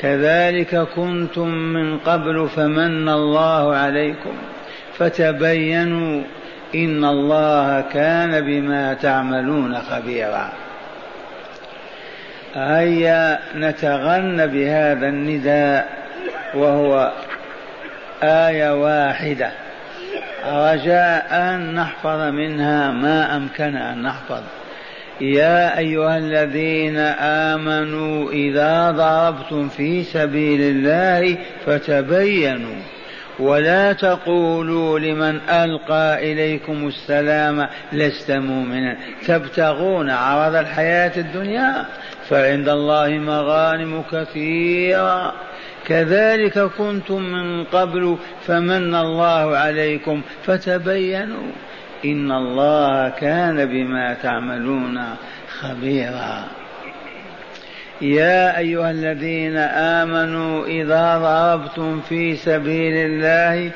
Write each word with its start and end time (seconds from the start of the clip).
كذلك 0.00 0.76
كنتم 0.96 1.48
من 1.48 1.98
قبل 1.98 2.48
فمن 2.48 3.08
الله 3.08 3.76
عليكم 3.76 4.32
فتبينوا 4.98 6.22
إن 6.74 7.04
الله 7.04 7.80
كان 7.80 8.40
بما 8.40 8.94
تعملون 8.94 9.78
خبيرا. 9.78 10.48
هيا 12.54 13.38
نتغنى 13.56 14.46
بهذا 14.46 15.08
النداء 15.08 15.88
وهو 16.54 17.12
آية 18.22 18.82
واحدة. 18.82 19.50
رجاء 20.46 21.26
أن 21.30 21.74
نحفظ 21.74 22.20
منها 22.20 22.90
ما 22.90 23.36
أمكن 23.36 23.76
أن 23.76 24.02
نحفظ. 24.02 24.42
يا 25.20 25.78
أيها 25.78 26.18
الذين 26.18 26.98
آمنوا 27.48 28.32
إذا 28.32 28.90
ضربتم 28.90 29.68
في 29.68 30.02
سبيل 30.02 30.60
الله 30.60 31.36
فتبينوا 31.66 32.76
ولا 33.38 33.92
تقولوا 33.92 34.98
لمن 34.98 35.40
ألقى 35.50 36.32
إليكم 36.32 36.88
السلام 36.88 37.68
لست 37.92 38.30
مؤمنا. 38.30 38.96
تبتغون 39.26 40.10
عرض 40.10 40.54
الحياة 40.54 41.12
الدنيا 41.16 41.86
فعند 42.28 42.68
الله 42.68 43.08
مغانم 43.08 44.02
كثيرة. 44.12 45.32
كذلك 45.86 46.58
كنتم 46.58 47.22
من 47.22 47.64
قبل 47.64 48.16
فمن 48.46 48.94
الله 48.94 49.56
عليكم 49.56 50.20
فتبينوا. 50.44 51.52
إن 52.04 52.32
الله 52.32 53.08
كان 53.08 53.66
بما 53.66 54.14
تعملون 54.14 55.00
خبيرا. 55.60 56.44
يا 58.00 58.58
أيها 58.58 58.90
الذين 58.90 59.56
آمنوا 59.56 60.66
إذا 60.66 61.18
ضربتم 61.18 62.00
في 62.00 62.36
سبيل 62.36 62.94
الله 62.96 63.70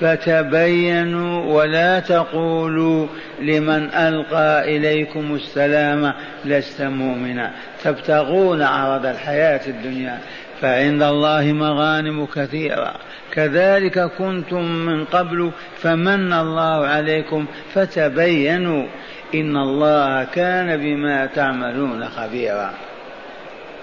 فتبينوا 0.00 1.54
ولا 1.54 2.00
تقولوا 2.00 3.06
لمن 3.40 3.90
ألقى 3.94 4.76
إليكم 4.76 5.34
السلام 5.34 6.12
لست 6.44 6.82
مؤمنا. 6.82 7.50
تبتغون 7.84 8.62
عرض 8.62 9.06
الحياة 9.06 9.60
الدنيا. 9.66 10.18
فعند 10.64 11.02
الله 11.02 11.52
مغانم 11.52 12.26
كثيرة. 12.26 12.94
كذلك 13.32 13.98
كنتم 14.18 14.64
من 14.64 15.04
قبل 15.04 15.50
فمن 15.76 16.32
الله 16.32 16.86
عليكم 16.86 17.46
فتبينوا 17.74 18.86
إن 19.34 19.56
الله 19.56 20.24
كان 20.24 20.76
بما 20.76 21.26
تعملون 21.26 22.08
خبيرا. 22.08 22.70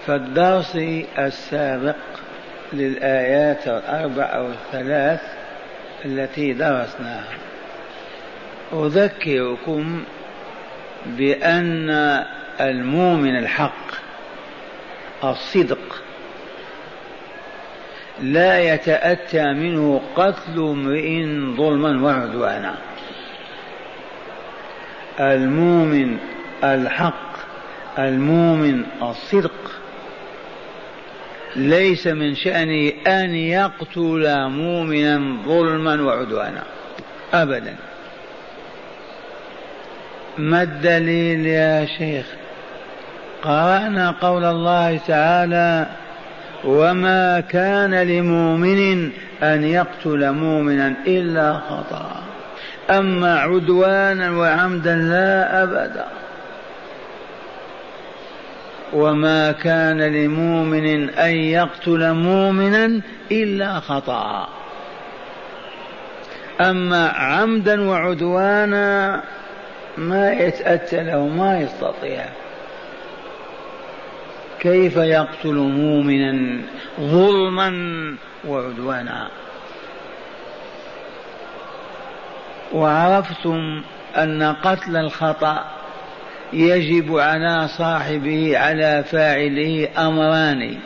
فالدرس 0.08 0.76
السابق 1.20 1.96
للآيات 2.74 3.68
الأربع 3.68 4.24
أو 4.24 4.48
الثلاث 4.48 5.22
التي 6.06 6.54
درسناها. 6.54 7.38
أذكركم 8.74 10.04
بأن 11.06 11.90
المؤمن 12.62 13.38
الحق 13.38 13.92
الصدق 15.24 16.02
لا 18.22 18.74
يتأتى 18.74 19.54
منه 19.54 20.02
قتل 20.16 20.60
امرئ 20.60 21.26
ظلما 21.58 22.02
وعدوانا. 22.02 22.76
المؤمن 25.20 26.18
الحق 26.64 27.32
المؤمن 28.00 28.84
الصدق. 29.02 29.72
ليس 31.56 32.08
من 32.08 32.36
شأنه 32.36 32.92
أن 33.08 33.36
يقتل 33.36 34.48
مؤمنا 34.48 35.38
ظلما 35.46 36.02
وعدوانا. 36.02 36.64
أبدا. 37.34 37.76
ما 40.38 40.62
الدليل 40.62 41.46
يا 41.46 41.86
شيخ؟ 41.86 42.26
قرأنا 43.44 44.12
قول 44.12 44.44
الله 44.44 44.98
تعالى 44.98 45.88
وما 46.64 47.40
كان 47.40 47.94
لمؤمن 47.96 49.10
أن 49.44 49.64
يقتل 49.64 50.32
مؤمنا 50.32 50.94
إلا 51.08 51.54
خطأ. 51.54 52.24
أما 52.90 53.40
عدوانا 53.40 54.32
وعمدا 54.32 54.96
لا 54.96 55.64
أبدا 55.64 56.06
وما 58.94 59.52
كان 59.52 60.02
لمؤمن 60.02 61.10
أن 61.10 61.36
يقتل 61.36 62.14
مؤمنا 62.14 63.02
إلا 63.32 63.80
خطأ. 63.80 64.48
أما 66.62 67.08
عمدا 67.08 67.90
وعدوانا 67.90 69.22
ما 69.98 70.32
يتأتى 70.32 71.04
له 71.04 71.28
ما 71.28 71.60
يستطيع. 71.60 72.26
كيف 74.62 74.98
يقتل 74.98 75.54
مؤمنا 75.54 76.62
ظلما 77.00 77.72
وعدوانا؟ 78.48 79.28
وعرفتم 82.74 83.82
أن 84.18 84.44
قتل 84.64 84.98
الخطأ 84.98 85.66
يجب 86.54 87.18
على 87.18 87.68
صاحبه 87.68 88.58
على 88.58 89.04
فاعله 89.12 89.90
أمران. 89.98 90.78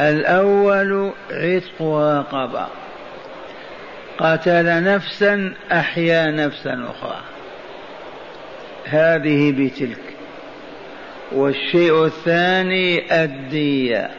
الأول 0.00 1.12
عتق 1.30 1.82
رقبه 1.82 2.66
قتل 4.18 4.84
نفسا 4.84 5.54
أحيا 5.72 6.30
نفسا 6.30 6.88
أخرى. 6.90 7.20
هذه 8.84 9.52
بتلك. 9.52 10.11
والشيء 11.34 12.04
الثاني 12.04 13.14
الدية. 13.24 14.10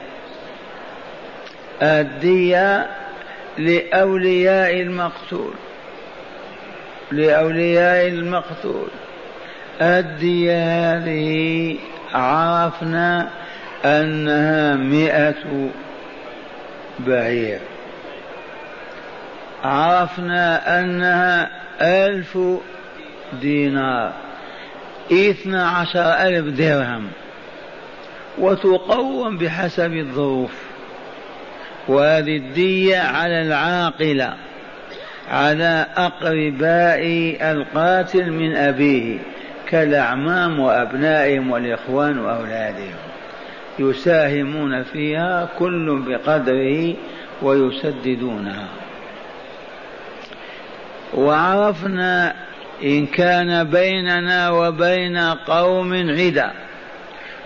الدية 1.81 2.87
لأولياء 3.57 4.81
المقتول. 4.81 5.53
لأولياء 7.11 8.07
المقتول. 8.07 8.87
الدية 9.81 10.93
هذه 10.93 11.77
عرفنا 12.13 13.29
أنها 13.85 14.75
مئة 14.75 15.69
بعير. 16.99 17.59
عرفنا 19.63 20.79
أنها 20.79 21.49
ألف 21.81 22.37
دينار. 23.41 24.22
اثنى 25.11 25.61
عشر 25.61 26.13
ألف 26.13 26.57
درهم 26.57 27.07
وتقوم 28.37 29.37
بحسب 29.37 29.93
الظروف. 29.93 30.51
وهذه 31.87 32.37
الدية 32.37 32.97
على 32.97 33.41
العاقلة 33.41 34.33
على 35.31 35.85
أقرباء 35.97 37.01
القاتل 37.51 38.31
من 38.31 38.55
أبيه 38.55 39.17
كالأعمام 39.69 40.59
وأبنائهم 40.59 41.51
والإخوان 41.51 42.19
وأولادهم. 42.19 42.95
يساهمون 43.79 44.83
فيها 44.83 45.49
كل 45.59 46.03
بقدره 46.07 46.93
ويسددونها. 47.41 48.67
وعرفنا 51.13 52.35
إن 52.83 53.05
كان 53.05 53.63
بيننا 53.63 54.49
وبين 54.49 55.17
قوم 55.17 55.93
عدا 55.93 56.51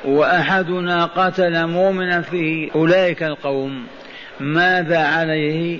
وأحدنا 0.05 1.05
قتل 1.05 1.67
مؤمنا 1.67 2.21
في 2.21 2.71
أولئك 2.75 3.23
القوم 3.23 3.87
ماذا 4.39 4.99
عليه؟ 4.99 5.79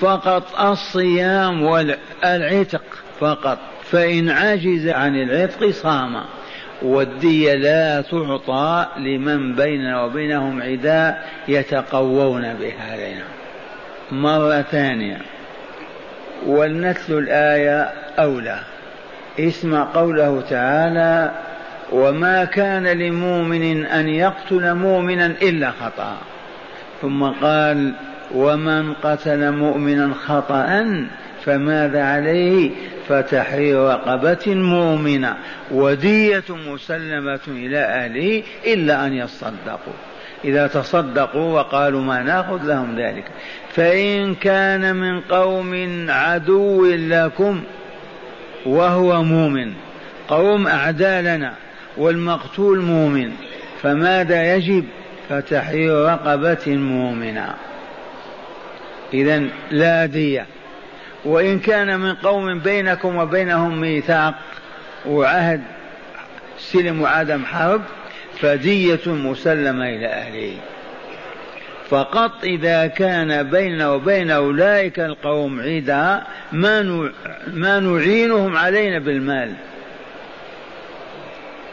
فقط 0.00 0.60
الصيام 0.60 1.62
والعتق 1.62 2.82
فقط 3.20 3.58
فإن 3.84 4.30
عجز 4.30 4.88
عن 4.88 5.22
العتق 5.22 5.70
صام 5.70 6.22
والدية 6.82 7.54
لا 7.54 8.00
تعطى 8.00 8.86
لمن 8.96 9.54
بيننا 9.54 10.04
وبينهم 10.04 10.62
عداء 10.62 11.28
يتقوون 11.48 12.54
بها 12.54 12.92
علينا 12.92 13.24
مرة 14.12 14.62
ثانية 14.62 15.18
ولنتلو 16.46 17.18
الآية 17.18 17.99
أولى. 18.22 18.58
اسمع 19.40 19.88
قوله 19.94 20.40
تعالى 20.50 21.30
وما 21.92 22.44
كان 22.44 22.86
لمؤمن 22.86 23.86
أن 23.86 24.08
يقتل 24.08 24.74
مؤمنا 24.74 25.26
إلا 25.26 25.70
خطأ. 25.70 26.16
ثم 27.02 27.24
قال 27.24 27.92
ومن 28.34 28.92
قتل 28.94 29.52
مؤمنا 29.52 30.14
خطأ 30.14 30.84
فماذا 31.44 32.04
عليه؟ 32.04 32.70
فتحرير 33.08 33.78
رقبة 33.78 34.54
مؤمنة 34.54 35.36
ودية 35.70 36.44
مسلمة 36.48 37.40
إلى 37.48 37.78
أهله 37.78 38.42
إلا 38.66 39.06
أن 39.06 39.12
يصدقوا. 39.12 39.98
إذا 40.44 40.66
تصدقوا 40.66 41.60
وقالوا 41.60 42.00
ما 42.00 42.22
نأخذ 42.22 42.64
لهم 42.64 42.98
ذلك. 42.98 43.24
فإن 43.74 44.34
كان 44.34 44.96
من 44.96 45.20
قوم 45.20 46.06
عدو 46.08 46.86
لكم 46.86 47.62
وهو 48.66 49.22
مؤمن. 49.22 49.72
قوم 50.28 50.66
أعداء 50.66 51.22
لنا 51.22 51.54
والمقتول 51.96 52.80
مؤمن. 52.80 53.32
فماذا 53.82 54.54
يجب؟ 54.54 54.84
فتحرير 55.28 56.04
رقبة 56.04 56.66
مؤمنة. 56.66 57.54
إذا 59.14 59.42
لا 59.70 60.06
دية 60.06 60.46
وإن 61.24 61.58
كان 61.58 62.00
من 62.00 62.14
قوم 62.14 62.58
بينكم 62.58 63.16
وبينهم 63.16 63.80
ميثاق 63.80 64.34
وعهد 65.06 65.62
سلم 66.58 67.02
وعدم 67.02 67.44
حرب 67.44 67.82
فدية 68.40 69.00
مسلمة 69.06 69.88
إلى 69.88 70.06
أهله. 70.06 70.54
فقط 71.90 72.44
إذا 72.44 72.86
كان 72.86 73.50
بيننا 73.50 73.90
وبين 73.90 74.30
أولئك 74.30 75.00
القوم 75.00 75.60
عدا 75.60 76.22
ما 76.52 77.80
نعينهم 77.80 78.56
علينا 78.56 78.98
بالمال. 78.98 79.54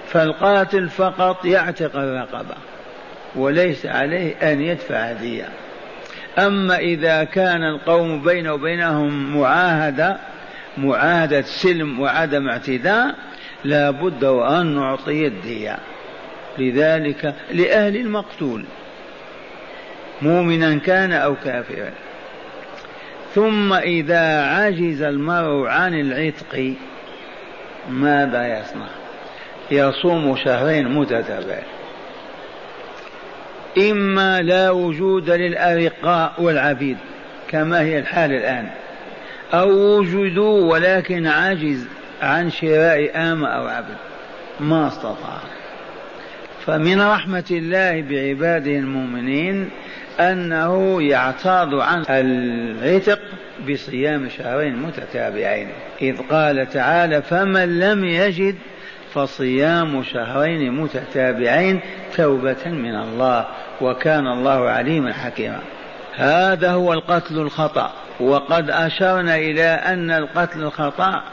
فالقاتل 0.07 0.89
فقط 0.89 1.45
يعتق 1.45 1.95
الرقبة 1.95 2.55
وليس 3.35 3.85
عليه 3.85 4.35
أن 4.35 4.61
يدفع 4.61 5.11
دية 5.11 5.49
أما 6.39 6.77
إذا 6.77 7.23
كان 7.23 7.63
القوم 7.63 8.21
بينه 8.21 8.53
وبينهم 8.53 9.37
معاهدة 9.37 10.17
معاهدة 10.77 11.41
سلم 11.41 11.99
وعدم 11.99 12.49
اعتداء 12.49 13.15
لا 13.63 13.91
بد 13.91 14.25
وأن 14.25 14.75
نعطي 14.75 15.27
الدية. 15.27 15.77
لذلك 16.57 17.33
لأهل 17.51 17.95
المقتول. 17.95 18.65
مؤمنا 20.21 20.79
كان 20.79 21.11
أو 21.11 21.35
كافرا. 21.35 21.91
ثم 23.35 23.73
إذا 23.73 24.43
عجز 24.43 25.01
المرء 25.01 25.67
عن 25.67 25.93
العتق 25.93 26.73
ماذا 27.89 28.59
يصنع؟ 28.59 28.87
يصوم 29.71 30.35
شهرين 30.35 30.87
متتابعين. 30.87 31.63
إما 33.77 34.41
لا 34.41 34.71
وجود 34.71 35.29
للأرقاء 35.29 36.33
والعبيد 36.37 36.97
كما 37.49 37.81
هي 37.81 37.99
الحال 37.99 38.31
الآن. 38.31 38.69
أو 39.53 39.69
وجدوا 39.69 40.73
ولكن 40.73 41.27
عاجز 41.27 41.87
عن 42.21 42.51
شراء 42.51 43.11
آمة 43.15 43.47
أو 43.47 43.67
عبد. 43.67 43.97
ما 44.59 44.87
استطاع. 44.87 45.39
فمن 46.65 47.01
رحمة 47.01 47.45
الله 47.51 48.01
بعباده 48.01 48.71
المؤمنين 48.71 49.69
أنه 50.19 51.01
يعتاض 51.01 51.75
عن 51.75 52.03
العتق 52.09 53.19
بصيام 53.69 54.29
شهرين 54.29 54.75
متتابعين. 54.75 55.69
إذ 56.01 56.17
قال 56.31 56.69
تعالى 56.69 57.21
فمن 57.21 57.79
لم 57.79 58.05
يجد 58.05 58.55
فصيام 59.13 60.03
شهرين 60.03 60.71
متتابعين 60.71 61.79
توبة 62.15 62.65
من 62.65 62.95
الله 62.95 63.45
وكان 63.81 64.27
الله 64.27 64.69
عليما 64.69 65.13
حكيما. 65.13 65.59
هذا 66.15 66.71
هو 66.71 66.93
القتل 66.93 67.39
الخطأ. 67.39 67.91
وقد 68.19 68.69
أشرنا 68.69 69.35
إلى 69.35 69.67
أن 69.67 70.11
القتل 70.11 70.61
الخطأ 70.61 71.23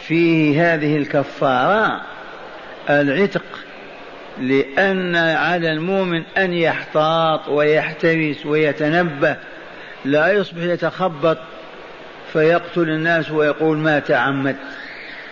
فيه 0.00 0.74
هذه 0.74 0.96
الكفارة 0.96 2.00
العتق 2.90 3.42
لأن 4.40 5.16
على 5.16 5.72
المؤمن 5.72 6.22
أن 6.38 6.52
يحتاط 6.52 7.48
ويحترس 7.48 8.46
ويتنبه 8.46 9.36
لا 10.04 10.32
يصبح 10.32 10.62
يتخبط 10.62 11.38
فيقتل 12.32 12.90
الناس 12.90 13.30
ويقول 13.30 13.78
ما 13.78 13.98
تعمد. 13.98 14.56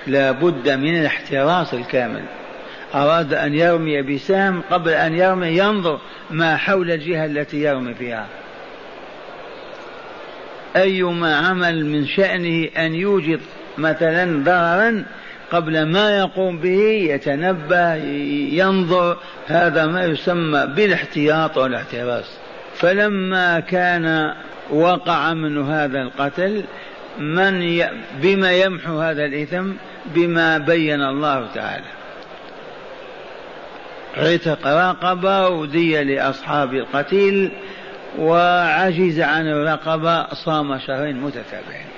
لا 0.07 0.31
بد 0.31 0.69
من 0.69 1.01
الاحتراس 1.01 1.75
الكامل. 1.75 2.23
أراد 2.95 3.35
أن 3.35 3.55
يرمي 3.55 4.03
بسهم 4.03 4.63
قبل 4.71 4.91
أن 4.91 5.15
يرمي 5.15 5.49
ينظر 5.49 6.01
ما 6.31 6.57
حول 6.57 6.91
الجهة 6.91 7.25
التي 7.25 7.63
يرمي 7.63 7.95
فيها. 7.95 8.27
أيما 10.77 11.37
عمل 11.37 11.87
من 11.87 12.07
شأنه 12.07 12.69
أن 12.77 12.95
يوجد 12.95 13.41
مثلا 13.79 14.45
ضررا 14.45 15.05
قبل 15.53 15.83
ما 15.83 16.19
يقوم 16.19 16.59
به 16.59 17.09
يتنبه 17.11 17.95
ينظر 18.53 19.17
هذا 19.47 19.87
ما 19.87 20.05
يسمى 20.05 20.67
بالاحتياط 20.67 21.57
والاحتراس 21.57 22.39
فلما 22.75 23.61
كان 23.61 24.35
وقع 24.71 25.35
منه 25.35 25.85
هذا 25.85 26.03
القتل 26.03 26.65
من 27.19 27.63
ي... 27.63 27.89
بما 28.23 28.53
يمحو 28.53 28.99
هذا 28.99 29.25
الإثم 29.25 29.73
بما 30.07 30.59
بين 30.59 31.03
الله 31.03 31.47
تعالى. 31.55 31.85
عتق 34.17 34.67
رقبة 34.67 35.49
ودية 35.49 36.03
لأصحاب 36.03 36.75
القتيل 36.75 37.53
وعجز 38.19 39.21
عن 39.21 39.47
الرقبة 39.47 40.27
صام 40.35 40.79
شهرين 40.79 41.21
متتابعين. 41.21 41.98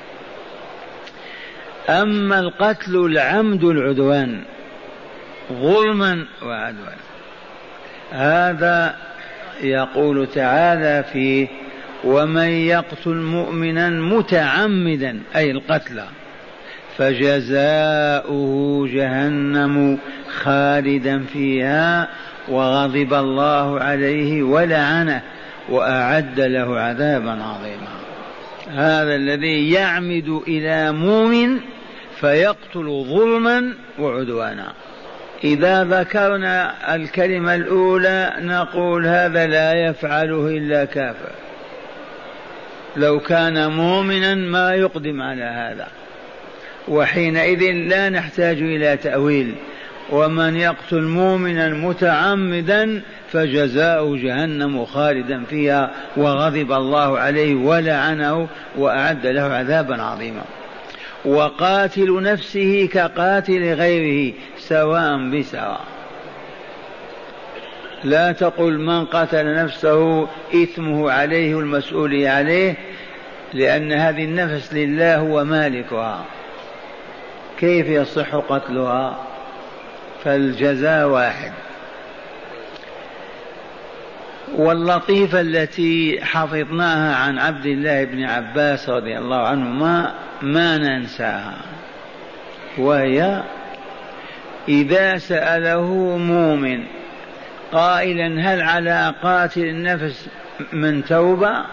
أما 1.88 2.38
القتل 2.38 2.96
العمد 2.96 3.64
العدوان 3.64 4.42
ظلما 5.52 6.26
وعدوان 6.42 6.96
هذا 8.12 8.94
يقول 9.62 10.26
تعالى 10.26 11.04
فيه 11.12 11.48
ومن 12.04 12.48
يقتل 12.48 13.14
مؤمنا 13.14 13.90
متعمدا 13.90 15.20
أي 15.36 15.50
القتل 15.50 16.00
فجزاؤه 16.96 18.86
جهنم 18.88 19.98
خالدا 20.42 21.18
فيها 21.32 22.08
وغضب 22.48 23.14
الله 23.14 23.80
عليه 23.80 24.42
ولعنه 24.42 25.22
وأعد 25.68 26.40
له 26.40 26.80
عذابا 26.80 27.30
عظيما. 27.30 27.99
هذا 28.70 29.14
الذي 29.14 29.70
يعمد 29.70 30.42
إلى 30.48 30.92
مؤمن 30.92 31.60
فيقتل 32.20 33.04
ظلما 33.08 33.74
وعدوانا. 33.98 34.72
إذا 35.44 35.84
ذكرنا 35.84 36.74
الكلمة 36.94 37.54
الأولى 37.54 38.32
نقول 38.40 39.06
هذا 39.06 39.46
لا 39.46 39.72
يفعله 39.72 40.46
إلا 40.46 40.84
كافر. 40.84 41.30
لو 42.96 43.20
كان 43.20 43.70
مؤمنا 43.70 44.34
ما 44.34 44.74
يقدم 44.74 45.22
على 45.22 45.44
هذا. 45.44 45.88
وحينئذ 46.88 47.72
لا 47.72 48.08
نحتاج 48.08 48.56
إلى 48.56 48.96
تأويل. 48.96 49.54
ومن 50.10 50.56
يقتل 50.56 51.02
مؤمنا 51.02 51.68
متعمدا 51.68 53.02
فجزاؤه 53.32 54.16
جهنم 54.16 54.84
خالدا 54.84 55.44
فيها 55.44 55.90
وغضب 56.16 56.72
الله 56.72 57.18
عليه 57.18 57.54
ولعنه 57.54 58.48
وأعد 58.76 59.26
له 59.26 59.42
عذابا 59.42 60.02
عظيما. 60.02 60.42
وقاتل 61.24 62.22
نفسه 62.22 62.88
كقاتل 62.92 63.74
غيره 63.74 64.34
سواء 64.58 65.30
بسواء. 65.30 65.80
لا 68.04 68.32
تقل 68.32 68.78
من 68.78 69.04
قتل 69.04 69.54
نفسه 69.54 70.28
إثمه 70.54 71.10
عليه 71.10 71.54
والمسؤول 71.54 72.26
عليه 72.26 72.74
لأن 73.54 73.92
هذه 73.92 74.24
النفس 74.24 74.74
لله 74.74 75.16
هو 75.16 75.44
مالكها 75.44 76.24
كيف 77.58 77.86
يصح 77.86 78.34
قتلها؟ 78.34 79.18
فالجزاء 80.24 81.08
واحد. 81.08 81.52
واللطيفة 84.56 85.40
التي 85.40 86.18
حفظناها 86.22 87.16
عن 87.16 87.38
عبد 87.38 87.66
الله 87.66 88.04
بن 88.04 88.24
عباس 88.24 88.88
رضي 88.88 89.18
الله 89.18 89.36
عنهما 89.36 90.14
ما 90.42 90.78
ننساها 90.78 91.56
وهي 92.78 93.42
إذا 94.68 95.18
سأله 95.18 95.94
مؤمن 96.16 96.84
قائلا 97.72 98.52
هل 98.52 98.60
على 98.62 99.14
قاتل 99.22 99.64
النفس 99.64 100.28
من 100.72 101.04
توبة؟ 101.04 101.64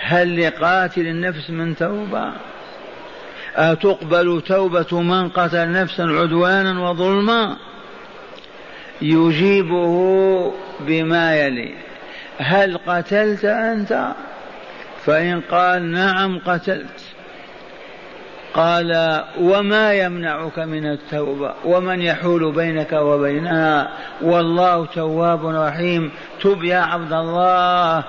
هل 0.00 0.46
لقاتل 0.46 1.06
النفس 1.06 1.50
من 1.50 1.76
توبة؟ 1.76 2.32
أتقبل 3.56 4.42
توبة 4.46 5.00
من 5.00 5.28
قتل 5.28 5.72
نفسا 5.72 6.02
عدوانا 6.02 6.90
وظلما؟ 6.90 7.56
يجيبه 9.02 10.52
بما 10.80 11.36
يلي. 11.36 11.85
هل 12.38 12.78
قتلت 12.86 13.44
أنت؟ 13.44 14.08
فإن 15.04 15.40
قال 15.40 15.92
نعم 15.92 16.38
قتلت. 16.38 17.00
قال 18.54 19.20
وما 19.40 19.92
يمنعك 19.92 20.58
من 20.58 20.86
التوبة؟ 20.86 21.54
ومن 21.64 22.02
يحول 22.02 22.52
بينك 22.52 22.92
وبينها؟ 22.92 23.90
والله 24.22 24.86
تواب 24.86 25.46
رحيم. 25.46 26.10
تب 26.42 26.64
يا 26.64 26.78
عبد 26.78 27.12
الله. 27.12 28.04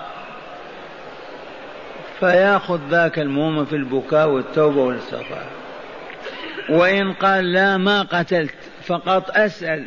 فيأخذ 2.19 2.79
ذاك 2.89 3.19
المؤمن 3.19 3.65
في 3.65 3.75
البكاء 3.75 4.29
والتوبة 4.29 4.81
والاستغفار 4.81 5.45
وإن 6.69 7.13
قال 7.13 7.53
لا 7.53 7.77
ما 7.77 8.01
قتلت 8.01 8.55
فقط 8.85 9.37
أسأل. 9.37 9.85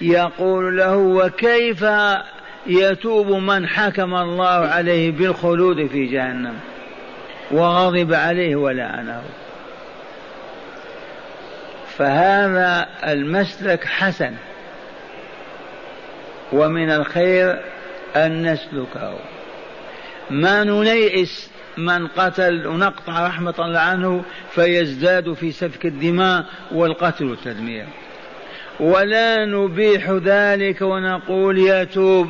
يقول 0.00 0.76
له 0.76 0.96
وكيف 0.96 1.84
يتوب 2.66 3.26
من 3.26 3.68
حكم 3.68 4.14
الله 4.14 4.46
عليه 4.46 5.10
بالخلود 5.10 5.86
في 5.86 6.06
جهنم 6.06 6.54
وغضب 7.50 8.14
عليه 8.14 8.56
ولعنه. 8.56 9.22
فهذا 11.96 12.88
المسلك 13.04 13.84
حسن 13.84 14.34
ومن 16.52 16.90
الخير 16.90 17.60
أن 18.16 18.52
نسلكه. 18.52 19.18
ما 20.30 20.64
ننيئس 20.64 21.50
من 21.76 22.06
قتل 22.06 22.66
ونقطع 22.66 23.26
رحمة 23.26 23.54
الله 23.58 23.80
عنه 23.80 24.22
فيزداد 24.50 25.32
في 25.32 25.52
سفك 25.52 25.86
الدماء 25.86 26.44
والقتل 26.72 27.24
والتدمير 27.24 27.86
ولا 28.80 29.44
نبيح 29.44 30.10
ذلك 30.10 30.82
ونقول 30.82 31.58
يتوب. 31.58 32.28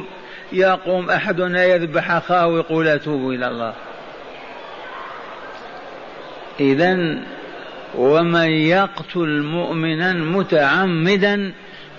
يقوم 0.52 1.10
أحدنا 1.10 1.64
يذبح 1.64 2.10
أخاه 2.10 2.46
ويقول 2.46 2.88
أتوب 2.88 3.30
إلى 3.30 3.48
الله. 3.48 3.72
إذا 6.60 7.18
ومن 7.94 8.50
يقتل 8.50 9.42
مؤمنا 9.42 10.12
متعمدا 10.12 11.52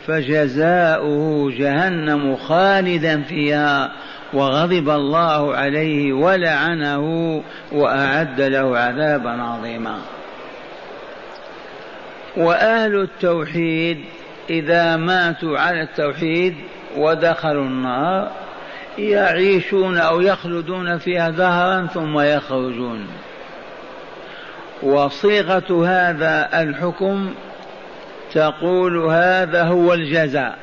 فجزاؤه 0.07 1.51
جهنم 1.57 2.35
خالدا 2.35 3.21
فيها 3.21 3.91
وغضب 4.33 4.89
الله 4.89 5.55
عليه 5.55 6.13
ولعنه 6.13 7.03
وأعد 7.71 8.41
له 8.41 8.77
عذابا 8.77 9.29
عظيما. 9.29 9.97
وأهل 12.37 12.95
التوحيد 13.01 13.97
إذا 14.49 14.97
ماتوا 14.97 15.59
على 15.59 15.81
التوحيد 15.81 16.55
ودخلوا 16.97 17.65
النار 17.65 18.31
يعيشون 18.97 19.97
أو 19.97 20.21
يخلدون 20.21 20.97
فيها 20.97 21.29
دهرا 21.29 21.87
ثم 21.93 22.19
يخرجون. 22.19 23.07
وصيغة 24.83 25.85
هذا 25.87 26.61
الحكم 26.61 27.33
تقول 28.33 28.97
هذا 28.97 29.63
هو 29.63 29.93
الجزاء. 29.93 30.57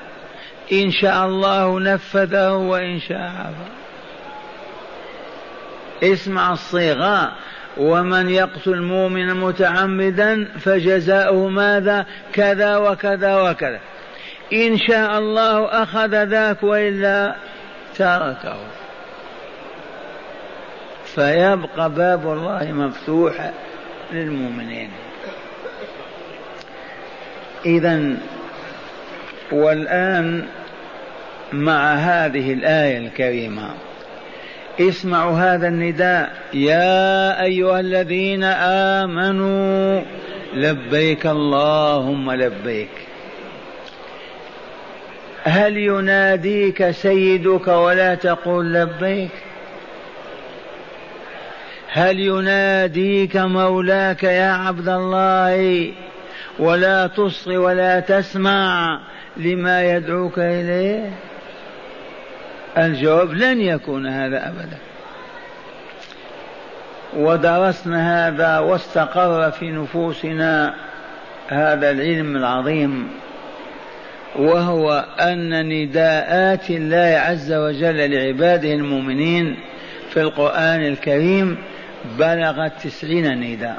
إن 0.73 0.90
شاء 0.90 1.26
الله 1.26 1.80
نفذه 1.80 2.52
وإن 2.52 3.00
شاء 3.00 3.18
عفا. 3.18 3.68
اسمع 6.02 6.52
الصيغة. 6.52 7.33
ومن 7.76 8.30
يقتل 8.30 8.83
مؤمنا 8.83 9.35
متعمدا 9.35 10.49
فجزاؤه 10.61 11.49
ماذا؟ 11.49 12.06
كذا 12.33 12.76
وكذا 12.76 13.50
وكذا. 13.50 13.80
إن 14.52 14.78
شاء 14.78 15.18
الله 15.18 15.82
أخذ 15.82 16.24
ذاك 16.24 16.62
وإلا 16.62 17.34
تركه. 17.96 18.56
فيبقى 21.04 21.90
باب 21.90 22.32
الله 22.32 22.72
مفتوح 22.72 23.50
للمؤمنين. 24.12 24.90
إذا 27.66 28.16
والآن 29.52 30.46
مع 31.52 31.94
هذه 31.94 32.52
الآية 32.52 32.98
الكريمة 32.98 33.70
اسمعوا 34.80 35.38
هذا 35.38 35.68
النداء. 35.68 36.32
يا 36.54 37.42
أيها 37.42 37.80
الذين 37.80 38.44
آمنوا 39.04 40.02
لبيك 40.54 41.26
اللهم 41.26 42.32
لبيك. 42.32 43.05
هل 45.46 45.76
يناديك 45.76 46.90
سيدك 46.90 47.68
ولا 47.68 48.14
تقول 48.14 48.74
لبيك؟ 48.74 49.30
هل 51.92 52.20
يناديك 52.20 53.36
مولاك 53.36 54.24
يا 54.24 54.50
عبد 54.50 54.88
الله 54.88 55.92
ولا 56.58 57.06
تصغي 57.06 57.56
ولا 57.56 58.00
تسمع 58.00 59.00
لما 59.36 59.84
يدعوك 59.84 60.38
إليه؟ 60.38 61.10
الجواب 62.78 63.32
لن 63.32 63.60
يكون 63.60 64.06
هذا 64.06 64.48
أبدا. 64.48 64.78
ودرسنا 67.16 68.28
هذا 68.28 68.58
واستقر 68.58 69.50
في 69.50 69.70
نفوسنا 69.70 70.74
هذا 71.48 71.90
العلم 71.90 72.36
العظيم. 72.36 73.08
وهو 74.38 75.05
أن 75.21 75.69
نداءات 75.69 76.71
الله 76.71 77.21
عز 77.21 77.52
وجل 77.52 78.11
لعباده 78.11 78.73
المؤمنين 78.73 79.57
في 80.11 80.21
القرآن 80.21 80.87
الكريم 80.87 81.59
بلغت 82.19 82.73
تسعين 82.85 83.40
نداء. 83.40 83.78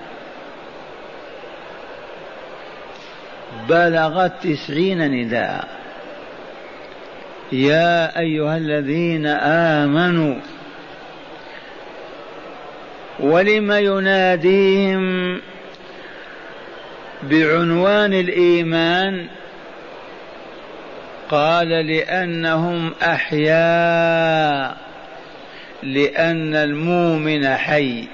بلغت 3.70 4.32
تسعين 4.44 5.12
نداء. 5.12 5.68
يا 7.52 8.20
أيها 8.20 8.58
الذين 8.58 9.28
آمنوا 9.28 10.36
ولم 13.20 13.72
يناديهم 13.72 15.38
بعنوان 17.24 18.14
الإيمان 18.14 19.28
قال 21.30 21.70
لأنهم 21.70 22.94
أحياء 23.04 24.78
لأن 25.84 26.56
المؤمن 26.56 27.48
حي 27.48 28.08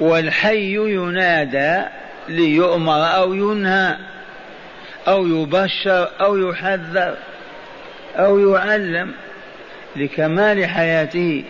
والحي 0.00 0.74
ينادى 0.74 1.82
ليؤمر 2.28 3.06
أو 3.06 3.34
ينهى 3.34 3.96
أو 5.08 5.26
يبشر 5.26 6.08
أو 6.20 6.36
يحذر 6.36 7.16
أو 8.16 8.38
يعلم 8.38 9.12
لكمال 9.96 10.66
حياته. 10.66 11.44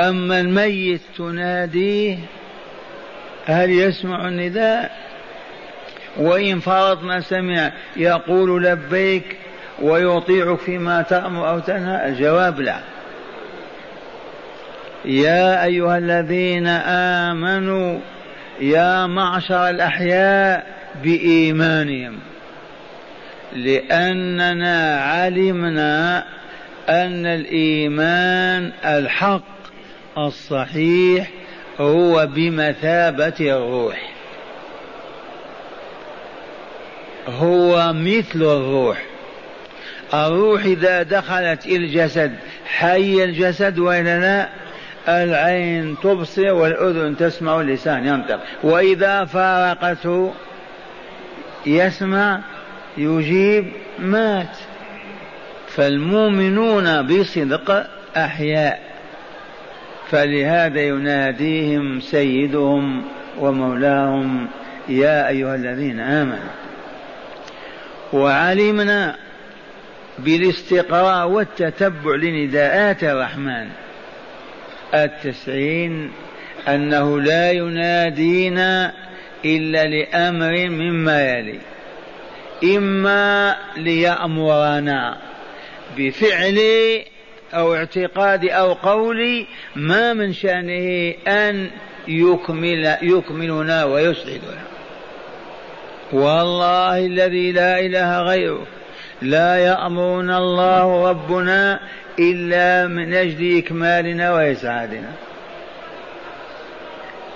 أما 0.00 0.40
الميت 0.40 1.00
تناديه 1.18 2.18
هل 3.46 3.70
يسمع 3.70 4.28
النداء؟ 4.28 5.04
وإن 6.16 6.60
فرضنا 6.60 7.20
سمع 7.20 7.72
يقول 7.96 8.64
لبيك 8.64 9.36
ويطيعك 9.82 10.58
فيما 10.58 11.02
تأمر 11.02 11.48
أو 11.48 11.58
تنهى؟ 11.58 12.08
الجواب 12.08 12.60
لا. 12.60 12.80
يا 15.04 15.64
أيها 15.64 15.98
الذين 15.98 16.66
آمنوا 16.66 17.98
يا 18.60 19.06
معشر 19.06 19.68
الأحياء 19.68 20.66
بإيمانهم. 21.02 22.18
لأننا 23.56 25.00
علمنا 25.00 26.24
أن 26.88 27.26
الإيمان 27.26 28.72
الحق 28.84 29.54
الصحيح 30.18 31.30
هو 31.80 32.26
بمثابة 32.26 33.34
الروح. 33.40 34.10
هو 37.28 37.92
مثل 37.92 38.42
الروح. 38.42 39.13
الروح 40.14 40.64
إذا 40.64 41.02
دخلت 41.02 41.66
الجسد. 41.66 42.32
حي 42.66 43.24
الجسد 43.24 43.78
وإلا 43.78 44.20
لا 44.20 44.48
العين 45.08 45.96
تبصر 46.02 46.52
والأذن 46.52 47.16
تسمع 47.16 47.54
واللسان 47.54 48.06
ينطق. 48.06 48.40
وإذا 48.62 49.24
فارقته 49.24 50.32
يسمع 51.66 52.40
يجيب 52.96 53.72
مات. 53.98 54.56
فالمؤمنون 55.68 57.06
بصدق 57.06 57.86
أحياء. 58.16 58.94
فلهذا 60.10 60.80
يناديهم 60.80 62.00
سيدهم 62.00 63.04
ومولاهم 63.38 64.46
يا 64.88 65.28
أيها 65.28 65.54
الذين 65.54 66.00
آمنوا 66.00 66.54
وعلمنا 68.12 69.16
بالاستقراء 70.18 71.28
والتتبع 71.28 72.14
لنداءات 72.14 73.04
الرحمن. 73.04 73.68
التسعين 74.94 76.12
أنه 76.68 77.20
لا 77.20 77.50
ينادينا 77.50 78.92
إلا 79.44 79.84
لأمر 79.84 80.68
مما 80.68 81.30
يلي. 81.30 81.58
إما 82.76 83.56
ليأمرنا 83.76 85.18
بفعل 85.98 86.60
أو 87.54 87.74
اعتقاد 87.74 88.44
أو 88.44 88.72
قول 88.72 89.46
ما 89.76 90.12
من 90.12 90.32
شأنه 90.32 91.14
أن 91.28 91.70
يكمل 92.08 92.96
يكملنا 93.02 93.84
ويسعدنا. 93.84 94.62
والله 96.12 97.06
الذي 97.06 97.52
لا 97.52 97.80
إله 97.80 98.18
غيره 98.22 98.66
لا 99.24 99.56
يأمرنا 99.56 100.38
الله 100.38 101.10
ربنا 101.10 101.80
إلا 102.18 102.86
من 102.86 103.14
أجل 103.14 103.58
إكمالنا 103.58 104.32
وإسعادنا. 104.32 105.12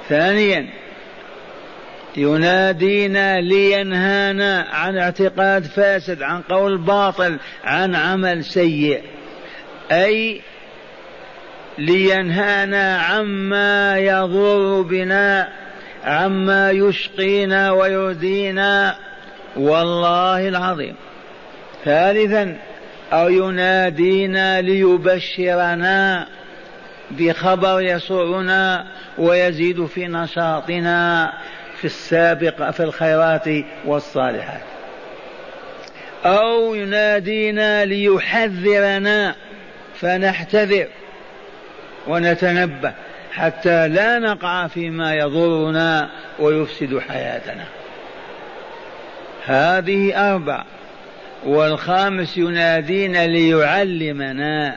ثانيا 0.09 0.67
ينادينا 2.17 3.41
لينهانا 3.41 4.67
عن 4.71 4.99
اعتقاد 4.99 5.65
فاسد 5.65 6.23
عن 6.23 6.43
قول 6.43 6.79
باطل 6.79 7.39
عن 7.65 7.95
عمل 7.95 8.45
سيء. 8.45 9.03
أي 9.93 10.41
لينهانا 11.79 12.99
عما 12.99 13.99
يضر 13.99 14.83
بنا 14.83 15.49
عما 16.05 16.71
يشقينا 16.71 17.71
ويؤذينا. 17.71 18.97
والله 19.57 20.49
العظيم. 20.49 20.95
ثالثا 21.89 22.57
أو 23.13 23.29
ينادينا 23.29 24.61
ليبشرنا 24.61 26.27
بخبر 27.11 27.81
يسرنا 27.81 28.87
ويزيد 29.19 29.87
في 29.87 30.07
نشاطنا 30.07 31.33
في 31.77 31.85
السابق 31.85 32.71
في 32.71 32.83
الخيرات 32.83 33.49
والصالحات. 33.85 34.61
أو 36.25 36.75
ينادينا 36.75 37.85
ليحذرنا 37.85 39.35
فنحتذر 39.95 40.87
ونتنبه 42.07 42.93
حتى 43.33 43.89
لا 43.89 44.19
نقع 44.19 44.67
فيما 44.67 45.15
يضرنا 45.15 46.11
ويفسد 46.39 46.99
حياتنا. 46.99 47.65
هذه 49.47 50.31
أربع 50.33 50.65
والخامس 51.47 52.37
ينادينا 52.37 53.27
ليعلمنا. 53.27 54.77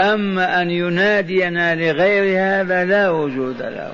أما 0.00 0.62
أن 0.62 0.70
ينادينا 0.70 1.74
لغير 1.74 2.38
هذا 2.40 2.84
لا 2.84 3.10
وجود 3.10 3.62
له. 3.62 3.92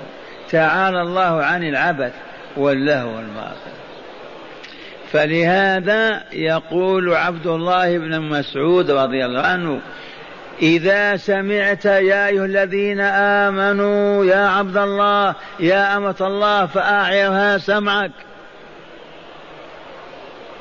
تعالى 0.50 1.03
الله 1.03 1.43
عن 1.45 1.65
العبث 1.65 2.12
واللهو 2.57 3.17
والباطل 3.17 3.79
فلهذا 5.12 6.23
يقول 6.33 7.15
عبد 7.15 7.47
الله 7.47 7.99
بن 7.99 8.21
مسعود 8.21 8.91
رضي 8.91 9.25
الله 9.25 9.41
عنه 9.41 9.81
إذا 10.62 11.17
سمعت 11.17 11.85
يا 11.85 12.27
أيها 12.27 12.45
الذين 12.45 13.00
آمنوا 13.00 14.25
يا 14.25 14.49
عبد 14.49 14.77
الله 14.77 15.35
يا 15.61 15.97
أمة 15.97 16.17
الله 16.21 16.66
فأعرها 16.66 17.59
سمعك. 17.59 18.11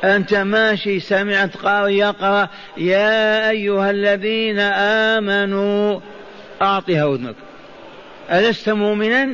أنت 0.03 0.33
ماشي 0.33 0.99
سمعت 0.99 1.57
قارئ 1.57 1.93
يقرأ 1.93 2.49
يا 2.77 3.49
أيها 3.49 3.89
الذين 3.89 4.59
آمنوا 5.19 5.99
أعطها 6.61 7.15
أذنك 7.15 7.35
ألست 8.31 8.69
مؤمنا؟ 8.69 9.29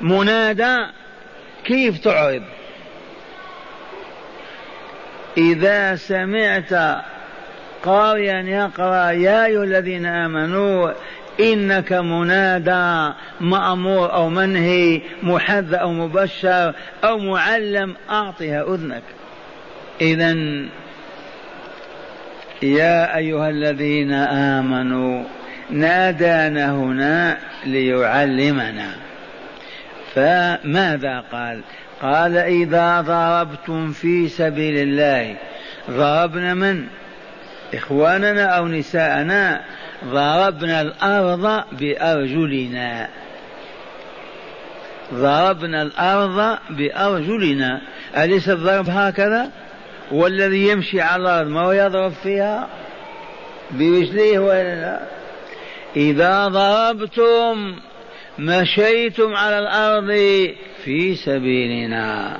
منادى 0.00 0.76
كيف 1.64 1.98
تعرض؟ 1.98 2.42
إذا 5.38 5.96
سمعت 5.96 7.02
قارئا 7.82 8.40
يقرأ 8.40 9.10
يا 9.10 9.46
أيها 9.46 9.64
الذين 9.64 10.06
آمنوا 10.06 10.92
إنك 11.40 11.92
منادى 11.92 13.14
مأمور 13.40 14.12
أو 14.12 14.28
منهي 14.28 15.02
محذ 15.22 15.74
أو 15.74 15.92
مبشر 15.92 16.74
أو 17.04 17.18
معلم 17.18 17.96
أعطها 18.10 18.74
أذنك 18.74 19.02
إذا 20.00 20.36
يا 22.62 23.16
أيها 23.16 23.48
الذين 23.48 24.12
آمنوا 24.12 25.24
نادانا 25.70 26.70
هنا 26.70 27.38
ليعلمنا. 27.66 28.90
فماذا 30.14 31.24
قال؟ 31.32 31.60
قال 32.02 32.36
إذا 32.36 33.00
ضربتم 33.00 33.92
في 33.92 34.28
سبيل 34.28 34.76
الله 34.76 35.36
ضربنا 35.90 36.54
من؟ 36.54 36.86
إخواننا 37.74 38.44
أو 38.44 38.68
نساءنا 38.68 39.60
ضربنا 40.04 40.80
الأرض 40.80 41.64
بأرجلنا. 41.72 43.08
ضربنا 45.14 45.82
الأرض 45.82 46.58
بأرجلنا. 46.70 47.80
أليس 48.16 48.48
الضرب 48.48 48.88
هكذا؟ 48.90 49.50
والذي 50.10 50.68
يمشي 50.68 51.00
على 51.00 51.22
الأرض 51.22 51.48
ما 51.48 51.60
هو 51.60 51.72
يضرب 51.72 52.12
فيها؟ 52.12 52.68
برجليه 53.70 54.38
ولا 54.38 54.74
لا؟ 54.80 55.00
إذا 55.96 56.48
ضربتم 56.48 57.76
مشيتم 58.38 59.34
على 59.34 59.58
الأرض 59.58 60.10
في 60.84 61.14
سبيلنا. 61.14 62.38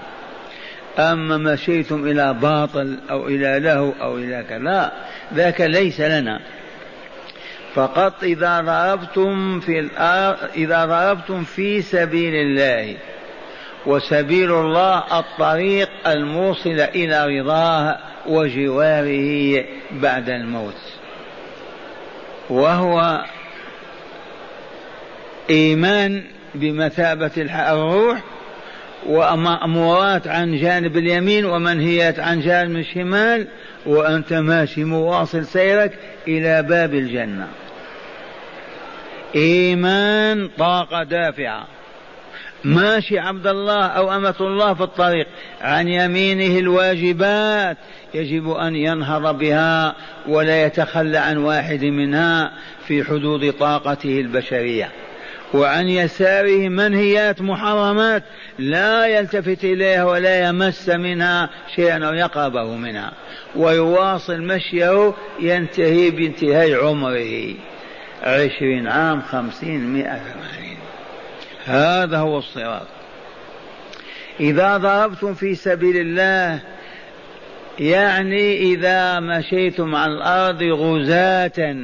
أما 0.98 1.36
مشيتم 1.36 2.06
إلى 2.06 2.34
باطل 2.34 2.98
أو 3.10 3.28
إلى 3.28 3.60
له 3.60 3.94
أو 4.00 4.18
إلى 4.18 4.44
كذا 4.48 4.92
ذاك 5.34 5.60
ليس 5.60 6.00
لنا. 6.00 6.40
فقط 7.74 8.22
إذا 8.22 8.60
ضربتم 8.60 9.60
في 9.60 9.78
الأرض 9.78 10.38
إذا 10.56 10.84
ضربتم 10.84 11.44
في 11.44 11.82
سبيل 11.82 12.34
الله. 12.34 12.96
وسبيل 13.86 14.52
الله 14.52 15.18
الطريق 15.18 15.88
الموصل 16.06 16.80
إلى 16.80 17.40
رضاه 17.40 17.98
وجواره 18.26 19.64
بعد 19.92 20.30
الموت. 20.30 20.80
وهو 22.50 23.24
إيمان 25.50 26.24
بمثابة 26.54 27.30
الروح 27.36 28.20
ومأمورات 29.06 30.28
عن 30.28 30.56
جانب 30.56 30.96
اليمين 30.96 31.44
ومنهيات 31.44 32.20
عن 32.20 32.40
جانب 32.40 32.76
الشمال 32.76 33.46
وأنت 33.86 34.32
ماشي 34.32 34.84
مواصل 34.84 35.44
سيرك 35.44 35.98
إلى 36.28 36.62
باب 36.62 36.94
الجنة. 36.94 37.48
إيمان 39.34 40.48
طاقة 40.58 41.02
دافعة. 41.02 41.66
ماشي 42.64 43.18
عبد 43.18 43.46
الله 43.46 43.86
أو 43.86 44.16
أمة 44.16 44.34
الله 44.40 44.74
في 44.74 44.82
الطريق. 44.82 45.26
عن 45.60 45.88
يمينه 45.88 46.58
الواجبات. 46.58 47.76
يجب 48.14 48.50
أن 48.50 48.76
ينهض 48.76 49.38
بها 49.38 49.94
ولا 50.28 50.66
يتخلى 50.66 51.18
عن 51.18 51.36
واحد 51.36 51.84
منها 51.84 52.52
في 52.86 53.04
حدود 53.04 53.52
طاقته 53.52 54.20
البشرية. 54.20 54.88
وعن 55.54 55.88
يساره 55.88 56.68
منهيات 56.68 57.42
محرمات. 57.42 58.22
لا 58.58 59.06
يلتفت 59.06 59.64
إليها 59.64 60.04
ولا 60.04 60.48
يمس 60.48 60.88
منها 60.88 61.50
شيئا 61.76 62.06
أو 62.06 62.14
يقربه 62.14 62.76
منها. 62.76 63.12
ويواصل 63.56 64.42
مشيه 64.42 65.14
ينتهي 65.40 66.10
بانتهاء 66.10 66.86
عمره. 66.86 67.54
عشرين 68.22 68.86
عام 68.88 69.22
خمسين 69.22 69.92
مئة 69.92 70.18
ثمانين 70.18 70.59
هذا 71.70 72.18
هو 72.18 72.38
الصراط. 72.38 72.86
إذا 74.40 74.76
ضربتم 74.76 75.34
في 75.34 75.54
سبيل 75.54 75.96
الله 75.96 76.60
يعني 77.78 78.56
إذا 78.56 79.20
مشيتم 79.20 79.94
على 79.94 80.12
الأرض 80.12 80.62
غزاة 80.62 81.76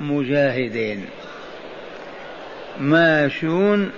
مجاهدين. 0.00 1.04
ماشون 2.80 3.90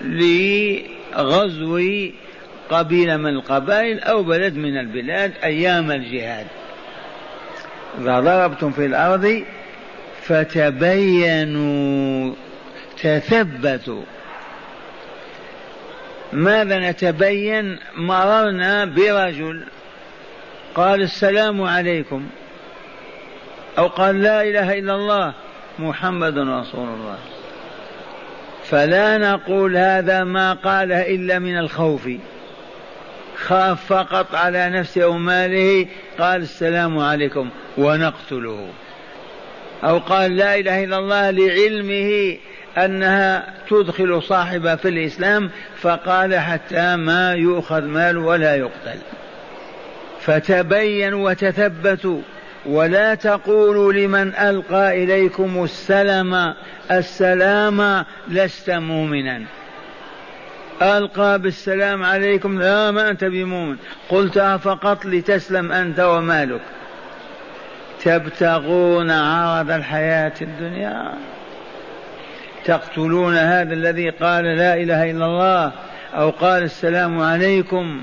لغزو 0.00 1.80
قبيلة 2.70 3.16
من 3.16 3.30
القبائل 3.30 4.00
أو 4.00 4.22
بلد 4.22 4.56
من 4.56 4.78
البلاد 4.78 5.32
أيام 5.44 5.90
الجهاد. 5.90 6.46
إذا 8.00 8.20
ضربتم 8.20 8.72
في 8.72 8.86
الأرض 8.86 9.44
فتبينوا 10.22 11.70
تثبتوا. 13.02 14.02
ماذا 16.32 16.90
نتبين 16.90 17.78
مررنا 17.96 18.84
برجل 18.84 19.64
قال 20.74 21.02
السلام 21.02 21.62
عليكم 21.62 22.26
أو 23.78 23.86
قال 23.86 24.22
لا 24.22 24.42
إله 24.42 24.78
إلا 24.78 24.94
الله 24.94 25.34
محمد 25.78 26.38
رسول 26.38 26.88
الله. 26.88 27.18
فلا 28.64 29.18
نقول 29.18 29.76
هذا 29.76 30.24
ما 30.24 30.52
قاله 30.52 31.14
إلا 31.14 31.38
من 31.38 31.58
الخوف. 31.58 32.08
خاف 33.36 33.92
فقط 33.92 34.34
على 34.34 34.68
نفسه 34.68 35.04
أو 35.04 35.12
ماله 35.12 35.86
قال 36.18 36.42
السلام 36.42 36.98
عليكم 36.98 37.50
ونقتله. 37.78 38.68
أو 39.84 39.98
قال 39.98 40.36
لا 40.36 40.54
إله 40.54 40.84
إلا 40.84 40.98
الله 40.98 41.30
لعلمه 41.30 42.36
أنها 42.78 43.54
تدخل 43.70 44.22
صاحبها 44.22 44.76
في 44.76 44.88
الإسلام 44.88 45.50
فقال 45.76 46.38
حتى 46.38 46.96
ما 46.96 47.34
يؤخذ 47.34 47.84
مال 47.84 48.18
ولا 48.18 48.56
يقتل. 48.56 48.98
فتبينوا 50.20 51.30
وتثبتوا 51.30 52.20
ولا 52.66 53.14
تقولوا 53.14 53.92
لمن 53.92 54.34
ألقى 54.34 55.04
إليكم 55.04 55.64
السلام 55.64 56.54
السلام 56.90 58.04
لست 58.28 58.70
مؤمنا. 58.70 59.42
ألقى 60.82 61.38
بالسلام 61.38 62.04
عليكم 62.04 62.58
لا 62.58 62.90
ما 62.90 63.10
أنت 63.10 63.24
بمؤمن. 63.24 63.76
قلتها 64.08 64.56
فقط 64.56 65.06
لتسلم 65.06 65.72
أنت 65.72 66.00
ومالك. 66.00 66.60
تبتغون 68.04 69.10
عرض 69.10 69.70
الحياة 69.70 70.32
الدنيا. 70.42 71.12
تقتلون 72.70 73.36
هذا 73.36 73.74
الذي 73.74 74.10
قال 74.10 74.44
لا 74.44 74.74
إله 74.74 75.10
إلا 75.10 75.26
الله 75.26 75.72
أو 76.14 76.30
قال 76.30 76.62
السلام 76.62 77.20
عليكم 77.20 78.02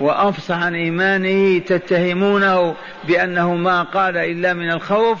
وأفصح 0.00 0.62
عن 0.62 0.74
إيمانه 0.74 1.58
تتهمونه 1.58 2.74
بأنه 3.04 3.54
ما 3.54 3.82
قال 3.82 4.16
إلا 4.16 4.52
من 4.52 4.70
الخوف 4.70 5.18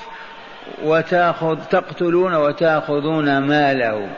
وتأخذ 0.84 1.58
تقتلون 1.70 2.34
وتأخذون 2.34 3.38
ماله. 3.38 4.08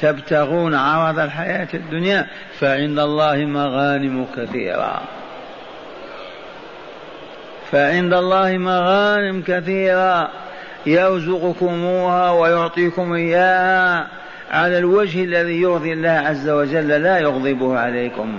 تبتغون 0.00 0.74
عرض 0.74 1.18
الحياة 1.18 1.68
الدنيا 1.74 2.26
فعند 2.60 2.98
الله 2.98 3.36
مغانم 3.36 4.26
كثيرة. 4.36 5.00
فعند 7.72 8.12
الله 8.14 8.58
مغانم 8.58 9.42
كثيرة. 9.42 10.30
يرزقكموها 10.86 12.30
ويعطيكم 12.30 13.12
إياها 13.12 14.08
على 14.50 14.78
الوجه 14.78 15.24
الذي 15.24 15.60
يرضي 15.60 15.92
الله 15.92 16.10
عز 16.10 16.48
وجل 16.48 16.88
لا 16.88 17.18
يغضبه 17.18 17.78
عليكم. 17.78 18.38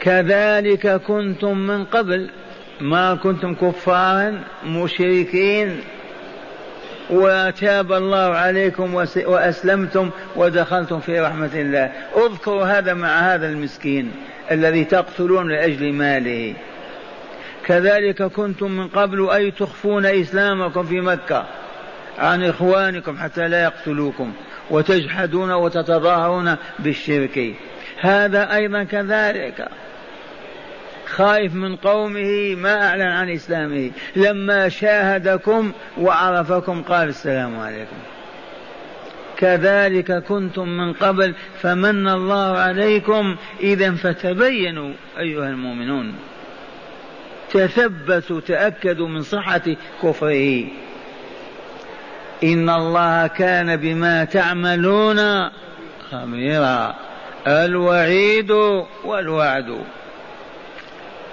كذلك 0.00 0.86
كنتم 0.88 1.58
من 1.58 1.84
قبل 1.84 2.30
ما 2.80 3.14
كنتم 3.14 3.54
كفارا 3.54 4.40
مشركين. 4.66 5.80
وتاب 7.10 7.92
الله 7.92 8.36
عليكم 8.36 8.94
وأسلمتم 9.26 10.10
ودخلتم 10.36 11.00
في 11.00 11.20
رحمة 11.20 11.50
الله. 11.54 11.92
اذكروا 12.16 12.64
هذا 12.64 12.94
مع 12.94 13.34
هذا 13.34 13.46
المسكين 13.46 14.12
الذي 14.50 14.84
تقتلون 14.84 15.48
لأجل 15.48 15.92
ماله. 15.92 16.54
كذلك 17.66 18.22
كنتم 18.22 18.70
من 18.70 18.88
قبل 18.88 19.30
أي 19.30 19.50
تخفون 19.50 20.06
إسلامكم 20.06 20.82
في 20.82 21.00
مكة 21.00 21.46
عن 22.18 22.44
إخوانكم 22.44 23.18
حتى 23.18 23.48
لا 23.48 23.62
يقتلوكم 23.62 24.32
وتجحدون 24.70 25.52
وتتظاهرون 25.52 26.56
بالشرك. 26.78 27.54
هذا 28.00 28.54
أيضا 28.54 28.82
كذلك. 28.82 29.68
خائف 31.06 31.54
من 31.54 31.76
قومه 31.76 32.54
ما 32.54 32.88
أعلن 32.88 33.02
عن 33.02 33.30
إسلامه. 33.30 33.90
لما 34.16 34.68
شاهدكم 34.68 35.72
وعرفكم 35.98 36.82
قال 36.82 37.08
السلام 37.08 37.60
عليكم. 37.60 37.96
كذلك 39.36 40.12
كنتم 40.12 40.68
من 40.68 40.92
قبل 40.92 41.34
فمن 41.60 42.08
الله 42.08 42.58
عليكم 42.58 43.36
إذا 43.60 43.90
فتبينوا 43.90 44.92
أيها 45.18 45.48
المؤمنون. 45.48 46.14
تثبتوا 47.52 48.40
تأكدوا 48.40 49.08
من 49.08 49.22
صحة 49.22 49.62
كفره. 50.02 50.64
إن 52.44 52.70
الله 52.70 53.26
كان 53.26 53.76
بما 53.76 54.24
تعملون 54.24 55.50
خبيرا. 56.10 56.94
الوعيد 57.46 58.50
والوعد. 59.04 59.78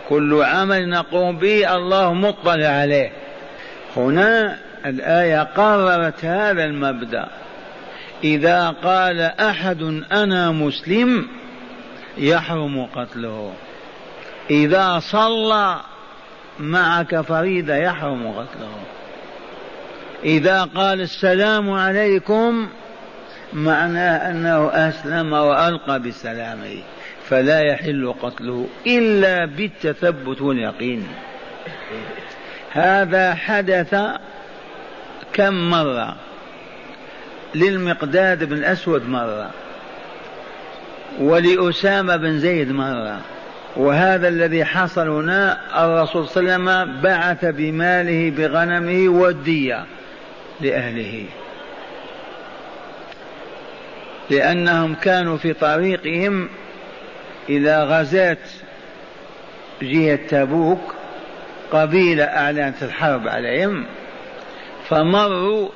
كل 0.09 0.43
عمل 0.43 0.89
نقوم 0.89 1.37
به 1.37 1.75
الله 1.75 2.13
مطلع 2.13 2.67
عليه. 2.67 3.11
هنا 3.97 4.57
الآية 4.85 5.43
قررت 5.43 6.25
هذا 6.25 6.65
المبدأ. 6.65 7.27
إذا 8.23 8.69
قال 8.69 9.21
أحد 9.21 9.81
أنا 10.11 10.51
مسلم 10.51 11.27
يحرم 12.17 12.85
قتله. 12.95 13.53
إذا 14.49 14.99
صلى 14.99 15.79
معك 16.59 17.21
فريدة 17.21 17.77
يحرم 17.77 18.27
قتله 18.27 18.77
إذا 20.23 20.63
قال 20.63 21.01
السلام 21.01 21.71
عليكم 21.71 22.69
معناه 23.53 24.31
أنه 24.31 24.69
أسلم 24.73 25.33
وألقى 25.33 25.99
بسلامه 25.99 26.81
فلا 27.29 27.59
يحل 27.59 28.13
قتله 28.21 28.67
إلا 28.87 29.45
بالتثبت 29.45 30.41
واليقين. 30.41 31.07
هذا 32.71 33.35
حدث 33.35 33.95
كم 35.33 35.69
مرة؟ 35.69 36.15
للمقداد 37.55 38.43
بن 38.43 38.57
الأسود 38.57 39.09
مرة 39.09 39.49
ولأسامة 41.19 42.15
بن 42.15 42.39
زيد 42.39 42.71
مرة. 42.71 43.19
وهذا 43.75 44.27
الذي 44.27 44.65
حصل 44.65 45.07
هنا 45.07 45.57
الرسول 45.85 46.27
صلى 46.27 46.41
الله 46.41 46.53
عليه 46.53 46.83
وسلم 46.83 47.01
بعث 47.01 47.45
بماله 47.45 48.29
بغنمه 48.29 49.09
والدية 49.09 49.85
لأهله. 50.61 51.25
لأنهم 54.29 54.95
كانوا 54.95 55.37
في 55.37 55.53
طريقهم 55.53 56.49
إذا 57.49 57.83
غزات 57.83 58.39
جهة 59.81 60.19
تبوك 60.29 60.95
قبيلة 61.71 62.23
أعلنت 62.23 62.83
الحرب 62.83 63.27
عليهم 63.27 63.85
فمروا 64.89 65.69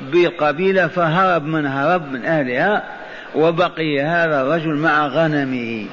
بقبيلة 0.00 0.86
فهرب 0.86 1.44
من 1.44 1.66
هرب 1.66 2.12
من 2.12 2.24
أهلها 2.24 2.84
وبقي 3.34 4.00
هذا 4.00 4.42
الرجل 4.42 4.74
مع 4.74 5.06
غنمه. 5.06 5.86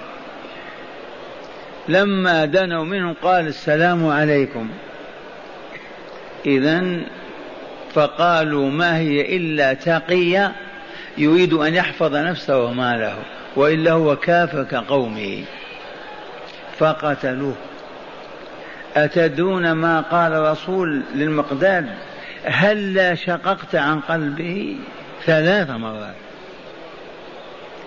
لما 1.87 2.45
دنوا 2.45 2.85
منه 2.85 3.15
قال 3.21 3.47
السلام 3.47 4.07
عليكم. 4.07 4.69
إذا 6.45 6.99
فقالوا 7.93 8.71
ما 8.71 8.97
هي 8.97 9.37
إلا 9.37 9.73
تقية 9.73 10.51
يريد 11.17 11.53
أن 11.53 11.73
يحفظ 11.73 12.15
نفسه 12.15 12.63
وماله 12.63 13.15
وإلا 13.55 13.91
هو 13.91 14.15
كافر 14.15 14.63
كقومه. 14.63 15.43
فقتلوه. 16.77 17.55
أتدون 18.95 19.71
ما 19.71 20.01
قال 20.01 20.33
الرسول 20.33 21.03
للمقداد؟ 21.15 21.89
هل 22.43 22.93
لا 22.93 23.15
شققت 23.15 23.75
عن 23.75 23.99
قلبه؟ 23.99 24.77
ثلاث 25.25 25.69
مرات. 25.69 26.15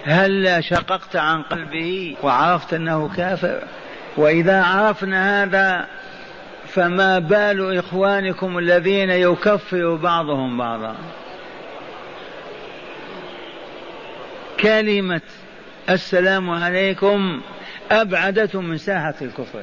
هل 0.04 0.42
لا 0.42 0.60
شققت 0.60 1.16
عن 1.16 1.42
قلبه؟ 1.42 2.16
وعرفت 2.22 2.74
أنه 2.74 3.10
كافر؟ 3.16 3.62
وإذا 4.16 4.62
عرفنا 4.62 5.42
هذا 5.42 5.86
فما 6.66 7.18
بال 7.18 7.78
إخوانكم 7.78 8.58
الذين 8.58 9.10
يكفر 9.10 9.94
بعضهم 9.94 10.58
بعضا. 10.58 10.96
كلمة 14.60 15.20
السلام 15.90 16.50
عليكم 16.50 17.40
أبعدته 17.90 18.60
من 18.60 18.78
ساحة 18.78 19.14
الكفر. 19.22 19.62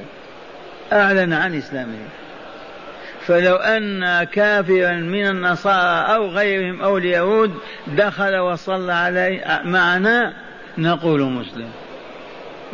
أعلن 0.92 1.32
عن 1.32 1.54
إسلامه. 1.58 1.98
فلو 3.26 3.56
أن 3.56 4.24
كافرا 4.24 4.92
من 4.92 5.26
النصارى 5.26 6.14
أو 6.14 6.28
غيرهم 6.28 6.82
أو 6.82 6.98
اليهود 6.98 7.54
دخل 7.86 8.36
وصلى 8.36 8.92
علي 8.92 9.60
معنا 9.64 10.32
نقول 10.78 11.22
مسلم. 11.22 11.83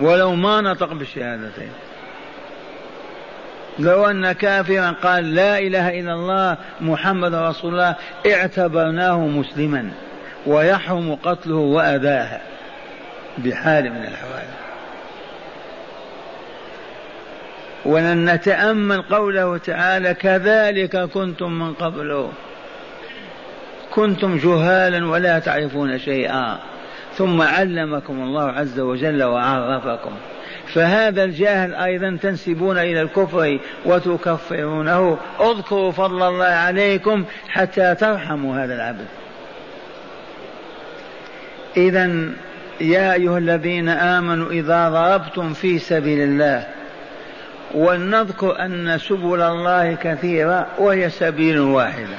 ولو 0.01 0.35
ما 0.35 0.61
نطق 0.61 0.93
بالشهادتين. 0.93 1.73
لو 3.79 4.07
أن 4.07 4.33
كافرا 4.33 4.91
قال 4.91 5.35
لا 5.35 5.59
إله 5.59 6.01
إلا 6.01 6.13
الله 6.13 6.57
محمد 6.81 7.35
رسول 7.35 7.73
الله 7.73 7.95
اعتبرناه 8.27 9.19
مسلما 9.19 9.91
ويحرم 10.47 11.15
قتله 11.15 11.57
وأذاه 11.57 12.41
بحال 13.39 13.91
من 13.91 14.03
الأحوال. 14.03 14.47
ولن 17.85 18.31
نتأمل 18.31 19.03
قوله 19.03 19.59
تعالى 19.59 20.15
كذلك 20.15 20.97
كنتم 20.97 21.53
من 21.53 21.75
قبله 21.75 22.33
كنتم 23.95 24.37
جهالا 24.37 25.07
ولا 25.11 25.39
تعرفون 25.39 25.99
شيئا. 25.99 26.59
ثم 27.21 27.43
علمكم 27.43 28.23
الله 28.23 28.51
عز 28.51 28.81
وجل 28.81 29.23
وعرفكم. 29.23 30.11
فهذا 30.75 31.25
الجاهل 31.25 31.75
أيضا 31.75 32.19
تنسبون 32.23 32.79
إلى 32.79 33.03
الكفر 33.03 33.59
وتكفرونه. 33.85 35.19
اذكروا 35.41 35.93
فضل 35.93 36.29
الله 36.29 36.47
عليكم 36.47 37.25
حتى 37.49 37.95
ترحموا 37.95 38.65
هذا 38.65 38.75
العبد. 38.75 39.07
إذا 41.77 42.33
يا 42.81 43.13
أيها 43.13 43.39
الذين 43.39 43.89
آمنوا 43.89 44.51
إذا 44.51 44.89
ضربتم 44.89 45.53
في 45.53 45.79
سبيل 45.79 46.21
الله 46.21 46.67
ولنذكر 47.75 48.65
أن 48.65 48.99
سبل 48.99 49.41
الله 49.41 49.95
كثيرة 49.95 50.67
وهي 50.79 51.11
سبيل 51.11 51.61
واحدة. 51.61 52.17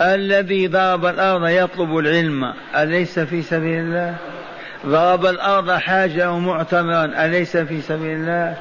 الذي 0.00 0.66
ضرب 0.66 1.06
الأرض 1.06 1.48
يطلب 1.48 1.98
العلم. 1.98 2.52
أليس 2.76 3.18
في 3.18 3.42
سبيل 3.42 3.78
الله؟ 3.78 4.16
ضرب 4.86 5.26
الأرض 5.26 5.70
حاجة 5.70 6.38
معتمرا 6.38 7.04
أليس 7.24 7.56
في 7.56 7.80
سبيل 7.80 8.16
الله؟ 8.16 8.56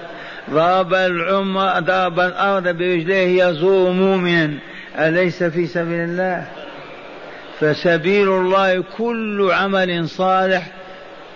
ضرب 0.50 0.94
العمر 0.94 1.80
ضرب 1.80 2.20
الأرض 2.20 2.64
برجليه 2.64 3.44
يزور 3.44 3.92
مؤمنا. 3.92 4.54
أليس 5.00 5.44
في 5.44 5.68
سبيل 5.68 6.00
الله؟ 6.00 6.48
فسبيل 7.60 8.28
الله 8.28 8.84
كل 8.98 9.50
عمل 9.52 10.10
صالح 10.10 10.68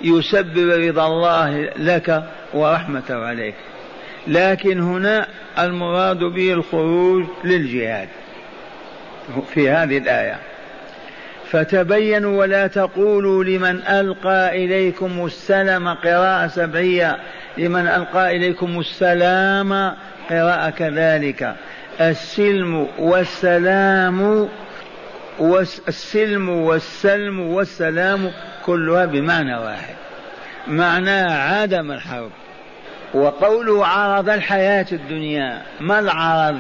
يسبب 0.01 0.69
رضا 0.69 1.07
الله 1.07 1.69
لك 1.77 2.23
ورحمته 2.53 3.25
عليك. 3.25 3.55
لكن 4.27 4.79
هنا 4.79 5.27
المراد 5.60 6.19
به 6.19 6.53
الخروج 6.53 7.25
للجهاد. 7.43 8.07
في 9.53 9.69
هذه 9.69 9.97
الآية. 9.97 10.37
فتبينوا 11.51 12.39
ولا 12.39 12.67
تقولوا 12.67 13.43
لمن 13.43 13.81
ألقى 13.87 14.65
إليكم 14.65 15.25
السلام 15.25 15.87
قراءة 15.87 16.47
سبعية 16.47 17.17
لمن 17.57 17.87
ألقى 17.87 18.35
إليكم 18.35 18.79
السلام 18.79 19.95
قراءة 20.29 20.69
كذلك. 20.69 21.55
السلم 22.01 22.87
والسلام 22.97 24.49
والسلم 25.39 26.49
والسلم 26.49 27.39
والسلام 27.39 28.31
كلها 28.65 29.05
بمعنى 29.05 29.57
واحد. 29.57 29.95
معناه 30.67 31.37
عدم 31.37 31.91
الحرب. 31.91 32.31
وقوله 33.13 33.85
عرض 33.85 34.29
الحياة 34.29 34.85
الدنيا 34.91 35.61
ما 35.79 35.99
العرض؟ 35.99 36.59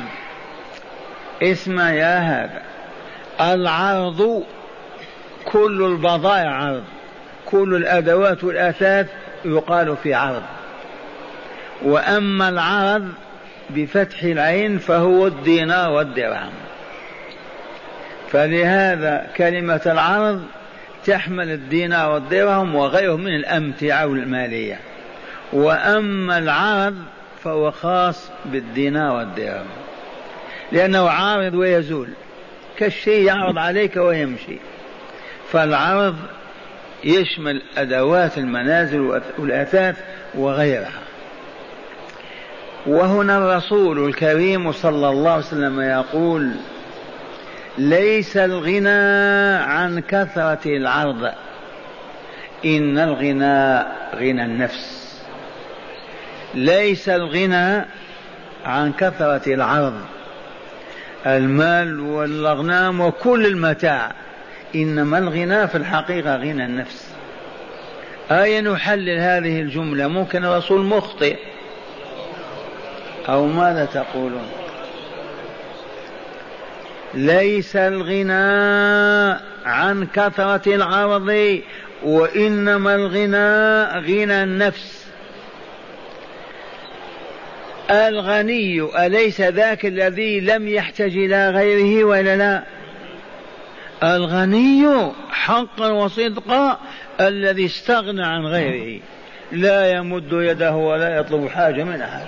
اسمع 1.43 1.91
يا 1.91 2.17
هذا. 2.19 2.61
العرض 3.53 4.43
كل 5.45 5.83
البضائع 5.83 6.49
عرض. 6.49 6.83
كل 7.45 7.75
الأدوات 7.75 8.43
والأثاث 8.43 9.07
يقال 9.45 9.97
في 9.97 10.13
عرض. 10.13 10.43
وأما 11.81 12.49
العرض 12.49 13.07
بفتح 13.69 14.23
العين 14.23 14.77
فهو 14.77 15.27
الدينار 15.27 15.91
والدرهم. 15.91 16.51
فلهذا 18.31 19.27
كلمة 19.37 19.81
العرض 19.85 20.43
تحمل 21.05 21.49
الدينار 21.49 22.11
والدرهم 22.11 22.75
وغيرهم 22.75 23.21
من 23.21 23.35
الأمتعة 23.35 24.05
المالية 24.05 24.79
وأما 25.53 26.37
العرض 26.37 26.95
فهو 27.43 27.71
خاص 27.71 28.31
بالدينار 28.45 29.15
والدرهم. 29.15 29.65
لأنه 30.71 31.09
عارض 31.09 31.53
ويزول. 31.53 32.09
كالشيء 32.77 33.25
يعرض 33.25 33.57
عليك 33.57 33.97
ويمشي. 33.97 34.57
فالعرض 35.51 36.15
يشمل 37.03 37.61
أدوات 37.77 38.37
المنازل 38.37 39.21
والأثاث 39.37 39.97
وغيرها. 40.35 41.01
وهنا 42.85 43.37
الرسول 43.37 44.05
الكريم 44.05 44.71
صلى 44.71 45.09
الله 45.09 45.31
عليه 45.31 45.45
وسلم 45.45 45.81
يقول 45.81 46.51
ليس 47.77 48.37
الغنى 48.37 49.55
عن 49.55 49.99
كثرة 49.99 50.59
العرض. 50.65 51.31
إن 52.65 52.97
الغنى 52.97 53.87
غنى 54.15 54.45
النفس. 54.45 55.21
ليس 56.53 57.09
الغنى 57.09 57.85
عن 58.65 58.93
كثرة 58.93 59.53
العرض. 59.53 60.01
المال 61.25 61.99
والأغنام 61.99 63.01
وكل 63.01 63.45
المتاع. 63.45 64.11
إنما 64.75 65.17
الغنى 65.17 65.67
في 65.67 65.77
الحقيقة 65.77 66.35
غنى 66.35 66.65
النفس. 66.65 67.07
آية 68.31 68.61
نحلل 68.61 69.19
هذه 69.19 69.61
الجملة؟ 69.61 70.07
ممكن 70.07 70.45
الرسول 70.45 70.85
مخطئ. 70.85 71.37
أو 73.29 73.47
ماذا 73.47 73.85
تقولون؟ 73.85 74.47
ليس 77.13 77.75
الغنى 77.75 79.39
عن 79.65 80.07
كثرة 80.13 80.75
العرض 80.75 81.59
وإنما 82.03 82.95
الغنى 82.95 83.83
غنى 84.07 84.43
النفس. 84.43 84.96
الغني 87.91 89.05
أليس 89.05 89.41
ذاك 89.41 89.85
الذي 89.85 90.39
لم 90.39 90.67
يحتج 90.67 91.17
إلى 91.17 91.49
غيره 91.49 92.03
ولا 92.03 92.35
لا؟ 92.35 92.63
الغني 94.03 95.11
حقا 95.29 95.91
وصدقا 95.91 96.79
الذي 97.21 97.65
استغنى 97.65 98.25
عن 98.25 98.45
غيره. 98.45 99.01
لا 99.51 99.91
يمد 99.91 100.29
يده 100.31 100.75
ولا 100.75 101.17
يطلب 101.17 101.47
حاجة 101.47 101.83
من 101.83 102.01
أحد. 102.01 102.27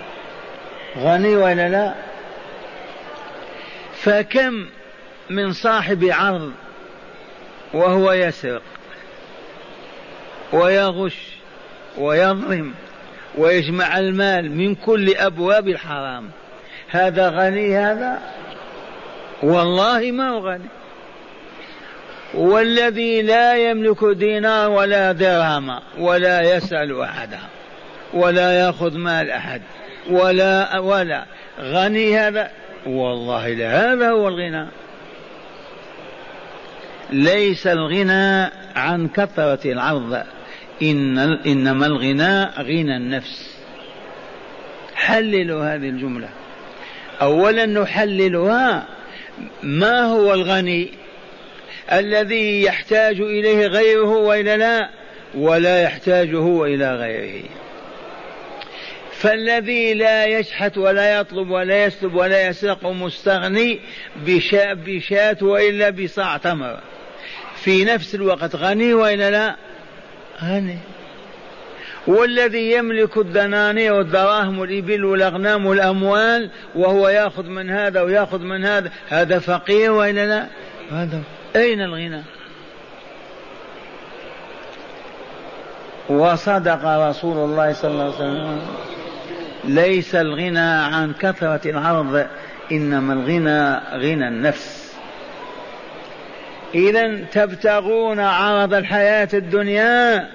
غني 0.97 1.35
ولا 1.35 1.69
لا؟ 1.69 1.93
فكم 3.93 4.65
من 5.29 5.53
صاحب 5.53 6.05
عرض 6.05 6.51
وهو 7.73 8.11
يسرق 8.11 8.61
ويغش 10.53 11.17
ويظلم 11.97 12.73
ويجمع 13.37 13.97
المال 13.97 14.51
من 14.51 14.75
كل 14.75 15.15
أبواب 15.15 15.67
الحرام. 15.67 16.29
هذا 16.89 17.29
غني 17.29 17.77
هذا؟ 17.77 18.19
والله 19.43 20.11
ما 20.11 20.29
هو 20.29 20.49
غني. 20.49 20.69
والذي 22.33 23.21
لا 23.21 23.69
يملك 23.69 24.03
دينار 24.03 24.69
ولا 24.69 25.11
درهم 25.11 25.79
ولا 25.99 26.41
يسأل 26.41 27.01
أحدا 27.01 27.39
ولا 28.13 28.51
يأخذ 28.51 28.97
مال 28.97 29.31
أحد 29.31 29.61
ولا 30.09 30.79
ولا. 30.79 31.25
غني 31.59 32.17
هذا؟ 32.19 32.51
والله 32.85 33.47
لا. 33.47 33.93
هذا 33.93 34.09
هو 34.09 34.27
الغنى. 34.27 34.67
ليس 37.09 37.67
الغنى 37.67 38.51
عن 38.75 39.07
كثرة 39.07 39.71
العرض. 39.71 40.23
إن 40.81 41.17
إنما 41.45 41.85
الغنى 41.85 42.43
غنى 42.43 42.97
النفس. 42.97 43.57
حللوا 44.95 45.75
هذه 45.75 45.89
الجملة. 45.89 46.29
أولا 47.21 47.65
نحللها 47.65 48.87
ما 49.63 50.01
هو 50.01 50.33
الغني؟ 50.33 50.89
الذي 51.91 52.63
يحتاج 52.63 53.21
إليه 53.21 53.67
غيره 53.67 54.17
وإلا 54.17 54.57
لا 54.57 54.89
ولا 55.35 55.81
يحتاج 55.81 56.35
هو 56.35 56.65
إلى 56.65 56.95
غيره. 56.95 57.43
فالذي 59.11 59.93
لا 59.93 60.25
يشحت 60.25 60.77
ولا 60.77 61.19
يطلب 61.19 61.49
ولا 61.49 61.85
يسلب 61.85 62.15
ولا 62.15 62.47
يسرق 62.47 62.85
مستغني 62.85 63.79
بشاة, 64.25 64.73
بشاة 64.73 65.37
وإلا 65.41 65.89
بصاع 65.89 66.37
تمر. 66.37 66.79
في 67.55 67.85
نفس 67.85 68.15
الوقت 68.15 68.55
غني 68.55 68.93
وإلا 68.93 69.31
لا؟ 69.31 69.55
غني 70.43 70.77
والذي 72.07 72.71
يملك 72.71 73.17
الدنانير 73.17 73.93
والدراهم 73.93 74.59
والإبل 74.59 75.05
والأغنام 75.05 75.65
والأموال 75.65 76.49
وهو 76.75 77.09
يأخذ 77.09 77.43
من 77.43 77.69
هذا 77.69 78.01
ويأخذ 78.01 78.39
من 78.39 78.65
هذا 78.65 78.91
هذا 79.09 79.39
فقير 79.39 79.91
وإلا 79.91 80.25
لا؟ 80.25 80.47
هذا 80.91 81.21
أين 81.55 81.81
الغنى؟ 81.81 82.21
وصدق 86.09 86.85
رسول 86.85 87.37
الله 87.37 87.73
صلى 87.73 87.91
الله 87.91 88.03
عليه 88.03 88.15
وسلم. 88.15 88.61
ليس 89.63 90.15
الغنى 90.15 90.59
عن 90.59 91.13
كثرة 91.13 91.69
العرض 91.69 92.25
إنما 92.71 93.13
الغنى 93.13 93.75
غنى 93.97 94.27
النفس. 94.27 94.88
إذا 96.75 97.15
تبتغون 97.31 98.19
عرض 98.19 98.73
الحياة 98.73 99.29
الدنيا 99.33 100.27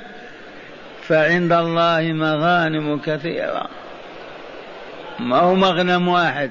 فعند 1.02 1.52
الله 1.52 2.12
مغانم 2.12 2.98
كثيرة. 2.98 3.68
ما 5.20 5.38
هو 5.38 5.54
مغنم 5.54 6.08
واحد. 6.08 6.50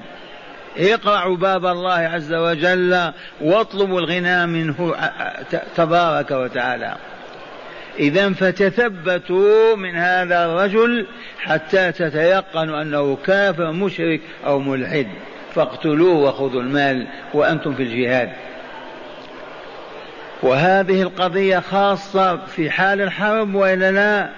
اقرعوا 0.76 1.36
باب 1.36 1.66
الله 1.66 1.92
عز 1.92 2.32
وجل 2.32 3.12
واطلبوا 3.40 4.00
الغنى 4.00 4.46
منه 4.46 4.94
تبارك 5.76 6.30
وتعالى. 6.30 6.94
إذا 7.98 8.32
فتثبتوا 8.32 9.76
من 9.76 9.96
هذا 9.96 10.44
الرجل 10.44 11.06
حتى 11.38 11.92
تتيقنوا 11.92 12.82
أنه 12.82 13.16
كافر 13.26 13.72
مشرك 13.72 14.20
أو 14.46 14.58
ملحد. 14.58 15.06
فاقتلوه 15.54 16.14
وخذوا 16.14 16.62
المال 16.62 17.06
وأنتم 17.34 17.74
في 17.74 17.82
الجهاد. 17.82 18.30
وهذه 20.44 21.02
القضية 21.02 21.58
خاصة 21.58 22.36
في 22.36 22.70
حال 22.70 23.00
الحرب 23.00 23.54
وإلا 23.54 23.90
لا 23.90 24.28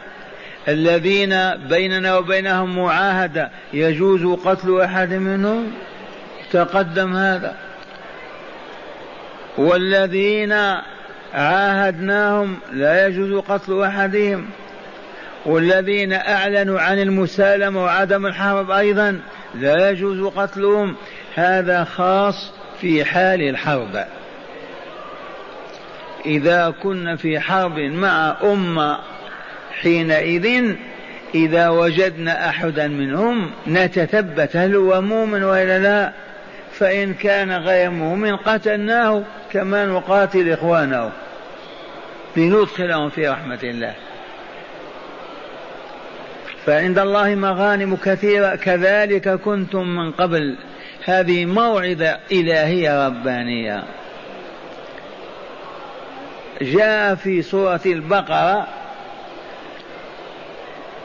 الذين 0.68 1.54
بيننا 1.68 2.16
وبينهم 2.16 2.78
معاهدة 2.78 3.50
يجوز 3.72 4.38
قتل 4.40 4.80
أحد 4.80 5.12
منهم؟ 5.12 5.72
تقدم 6.52 7.16
هذا. 7.16 7.54
والذين 9.58 10.52
عاهدناهم 11.34 12.56
لا 12.72 13.06
يجوز 13.06 13.44
قتل 13.44 13.82
أحدهم. 13.82 14.46
والذين 15.46 16.12
أعلنوا 16.12 16.80
عن 16.80 16.98
المسالمة 16.98 17.84
وعدم 17.84 18.26
الحرب 18.26 18.70
أيضا 18.70 19.20
لا 19.54 19.90
يجوز 19.90 20.32
قتلهم. 20.32 20.96
هذا 21.34 21.84
خاص 21.84 22.52
في 22.80 23.04
حال 23.04 23.42
الحرب. 23.42 24.06
إذا 26.26 26.74
كنا 26.82 27.16
في 27.16 27.40
حرب 27.40 27.78
مع 27.78 28.36
أمة 28.42 28.98
حينئذ 29.80 30.74
إذا 31.34 31.68
وجدنا 31.68 32.48
أحدا 32.48 32.88
منهم 32.88 33.50
نتثبت 33.68 34.56
هل 34.56 34.76
هو 34.76 35.00
مؤمن 35.00 35.42
وإلا 35.42 35.78
لا 35.78 36.12
فإن 36.78 37.14
كان 37.14 37.52
غير 37.52 37.90
مؤمن 37.90 38.36
قتلناه 38.36 39.22
كما 39.52 39.86
نقاتل 39.86 40.52
إخوانه. 40.52 41.10
لندخلهم 42.36 43.08
في 43.08 43.28
رحمة 43.28 43.58
الله. 43.62 43.94
فعند 46.66 46.98
الله 46.98 47.34
مغانم 47.34 47.96
كثيرة 47.96 48.54
كذلك 48.54 49.28
كنتم 49.28 49.88
من 49.88 50.10
قبل. 50.10 50.56
هذه 51.04 51.46
موعظة 51.46 52.18
إلهية 52.32 53.06
ربانية. 53.06 53.82
جاء 56.62 57.14
في 57.14 57.42
سورة 57.42 57.80
البقرة 57.86 58.66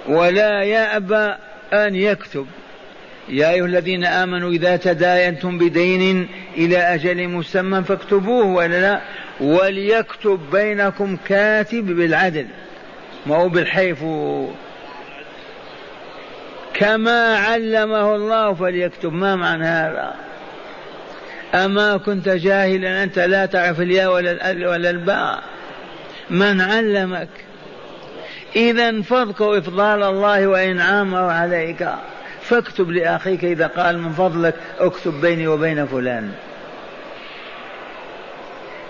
ولا 0.08 0.64
يأبى 0.64 1.36
أن 1.74 1.96
يكتب. 1.96 2.48
يا 3.30 3.52
أيها 3.52 3.66
الذين 3.66 4.06
آمنوا 4.06 4.50
إذا 4.50 4.76
تداينتم 4.76 5.58
بدين 5.58 6.28
إلى 6.58 6.78
أجل 6.78 7.28
مسمى 7.28 7.84
فاكتبوه 7.84 8.46
ولا 8.46 8.82
لا. 8.82 9.02
وليكتب 9.42 10.40
بينكم 10.52 11.18
كاتب 11.28 11.86
بالعدل. 11.86 12.48
ما 13.26 13.36
هو 13.36 13.50
بالحيف. 13.50 14.00
كما 16.74 17.38
علمه 17.38 18.16
الله 18.16 18.54
فليكتب. 18.54 19.14
ما 19.14 19.36
معنى 19.36 19.66
هذا؟ 19.66 20.31
أما 21.56 21.98
كنت 21.98 22.30
جاهلا 22.30 23.04
أنت 23.04 23.20
لا 23.20 23.46
تعرف 23.46 23.82
الياء 23.82 24.14
ولا 24.14 24.32
الأل 24.32 24.68
ولا 24.68 24.90
الباء. 24.90 25.44
من 26.30 26.62
علمك؟ 26.62 27.30
إذا 28.56 29.02
فاذكر 29.02 29.58
إفضال 29.58 30.04
الله 30.04 30.48
وإنعامه 30.48 31.32
عليك. 31.32 31.90
فاكتب 32.42 32.92
لأخيك 32.92 33.46
إذا 33.46 33.68
قال 33.68 34.00
من 34.00 34.12
فضلك 34.12 34.56
اكتب 34.80 35.22
بيني 35.22 35.48
وبين 35.48 35.86
فلان. 35.86 36.32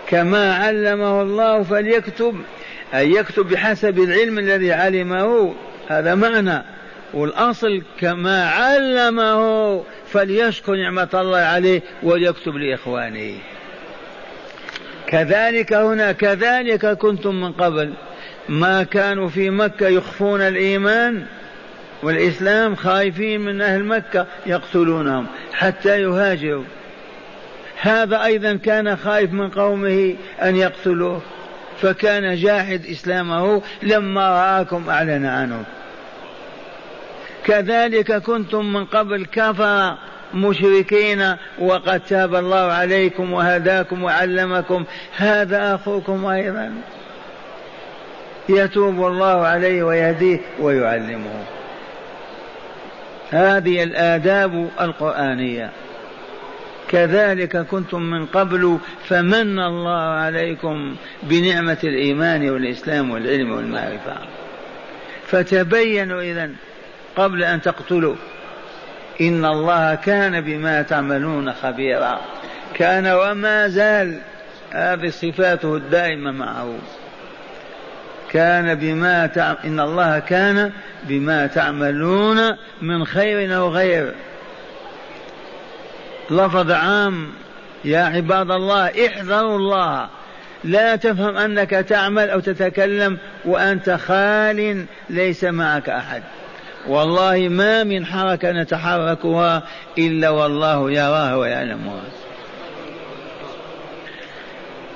كما 0.08 0.56
علمه 0.56 1.22
الله 1.22 1.64
فليكتب 1.64 2.42
أي 2.94 3.12
يكتب 3.12 3.50
بحسب 3.50 4.00
العلم 4.00 4.40
الذي 4.40 4.74
علمه. 4.74 5.56
هذا 5.90 6.16
معنى. 6.16 6.64
والأصل 7.14 7.82
كما 8.00 8.50
علمه. 8.50 9.84
فليشكر 10.14 10.76
نعمة 10.76 11.10
الله 11.14 11.38
عليه 11.38 11.82
وليكتب 12.04 12.56
لإخوانه. 12.56 13.34
كذلك 15.08 15.74
هنا 15.74 16.12
كذلك 16.12 16.86
كنتم 16.86 17.42
من 17.42 17.52
قبل. 17.52 17.94
ما 18.50 18.84
كانوا 18.84 19.30
في 19.30 19.50
مكة 19.50 19.88
يخفون 19.88 20.42
الإيمان 20.42 21.26
والإسلام 22.04 22.76
خايفين 22.76 23.42
من 23.42 23.62
أهل 23.62 23.84
مكة 23.84 24.28
يقتلونهم 24.46 25.28
حتى 25.54 26.02
يهاجروا. 26.02 26.64
هذا 27.82 28.24
أيضا 28.24 28.54
كان 28.54 28.96
خايف 28.96 29.34
من 29.34 29.50
قومه 29.50 30.16
أن 30.42 30.56
يقتلوه 30.56 31.22
فكان 31.82 32.36
جاحد 32.36 32.86
إسلامه 32.86 33.62
لما 33.84 34.30
رآكم 34.30 34.90
أعلن 34.90 35.26
عنه. 35.26 35.64
كذلك 37.46 38.14
كنتم 38.14 38.74
من 38.74 38.86
قبل 38.86 39.26
كفر 39.26 39.98
مشركين 40.34 41.36
وقد 41.60 42.00
تاب 42.00 42.36
الله 42.36 42.72
عليكم 42.72 43.34
وهداكم 43.34 44.04
وعلمكم. 44.04 44.84
هذا 45.18 45.76
أخوكم 45.76 46.26
أيضا 46.26 46.74
يتوب 48.50 49.08
الله 49.08 49.48
عليه 49.48 49.84
ويهديه 49.84 50.40
ويعلمه. 50.60 51.44
هذه 53.30 53.84
الآداب 53.84 54.70
القرآنية. 54.82 55.70
كذلك 56.90 57.58
كنتم 57.58 58.02
من 58.02 58.26
قبل 58.26 58.78
فمن 59.08 59.60
الله 59.60 60.02
عليكم 60.02 60.96
بنعمة 61.24 61.78
الإيمان 61.84 62.50
والإسلام 62.50 63.12
والعلم 63.12 63.52
والمعرفة. 63.52 64.18
فتبينوا 65.28 66.22
إذا 66.22 66.50
قبل 67.16 67.44
أن 67.44 67.62
تقتلوا 67.62 68.16
إن 69.22 69.46
الله 69.46 69.96
كان 69.96 70.42
بما 70.42 70.82
تعملون 70.82 71.54
خبيرا. 71.54 72.20
كان 72.74 73.08
وما 73.08 73.68
زال 73.68 74.20
هذه 74.72 75.10
صفاته 75.10 75.76
الدائمة 75.76 76.32
معه. 76.32 76.76
كان 78.32 78.76
بما 78.76 79.28
تعم... 79.28 79.56
إن 79.66 79.80
الله 79.80 80.20
كان 80.20 80.72
بما 81.04 81.48
تعملون 81.48 82.58
من 82.82 83.06
خير 83.06 83.58
أو 83.58 83.70
غير. 83.70 84.14
لفظ 86.32 86.72
عام 86.72 87.32
يا 87.86 88.00
عباد 88.00 88.52
الله 88.52 89.08
احذروا 89.08 89.58
الله. 89.58 90.10
لا 90.64 90.96
تفهم 90.96 91.38
أنك 91.38 91.70
تعمل 91.70 92.30
أو 92.30 92.40
تتكلم 92.40 93.18
وأنت 93.46 93.90
خال 93.90 94.86
ليس 95.10 95.44
معك 95.44 95.90
أحد. 95.90 96.24
والله 96.88 97.48
ما 97.50 97.84
من 97.84 98.06
حركة 98.06 98.52
نتحركها 98.52 99.64
إلا 99.98 100.30
والله 100.30 100.92
يراها 100.92 101.36
ويعلمها. 101.36 102.02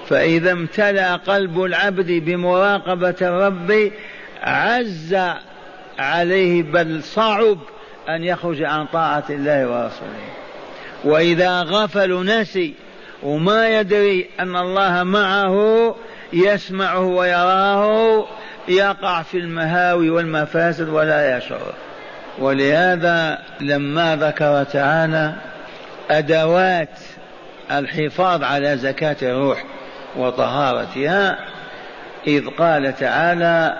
فإذا 0.08 0.52
امتلأ 0.52 1.16
قلب 1.16 1.64
العبد 1.64 2.12
بمراقبة 2.12 3.16
الرب 3.22 3.92
عز 4.42 5.18
عليه 6.00 6.64
بل 6.64 7.04
صعب 7.04 7.58
أن 8.10 8.24
يخرج 8.24 8.64
عن 8.64 8.86
طاعة 8.86 9.26
الله 9.30 9.68
ورسوله. 9.68 10.36
وإذا 11.04 11.62
غفل 11.62 12.26
نسي 12.26 12.74
وما 13.24 13.80
يدري 13.80 14.30
أن 14.40 14.56
الله 14.56 15.04
معه 15.04 15.96
يسمعه 16.34 17.06
ويراه 17.06 18.26
يقع 18.68 19.22
في 19.22 19.38
المهاوي 19.38 20.10
والمفاسد 20.10 20.90
ولا 20.90 21.38
يشعر. 21.38 21.74
ولهذا 22.40 23.40
لما 23.62 24.16
ذكر 24.16 24.64
تعالى 24.64 25.34
أدوات 26.12 27.00
الحفاظ 27.72 28.44
على 28.44 28.78
زكاة 28.78 29.16
الروح 29.22 29.64
وطهارتها 30.18 31.38
إذ 32.28 32.48
قال 32.48 32.96
تعالى 32.96 33.78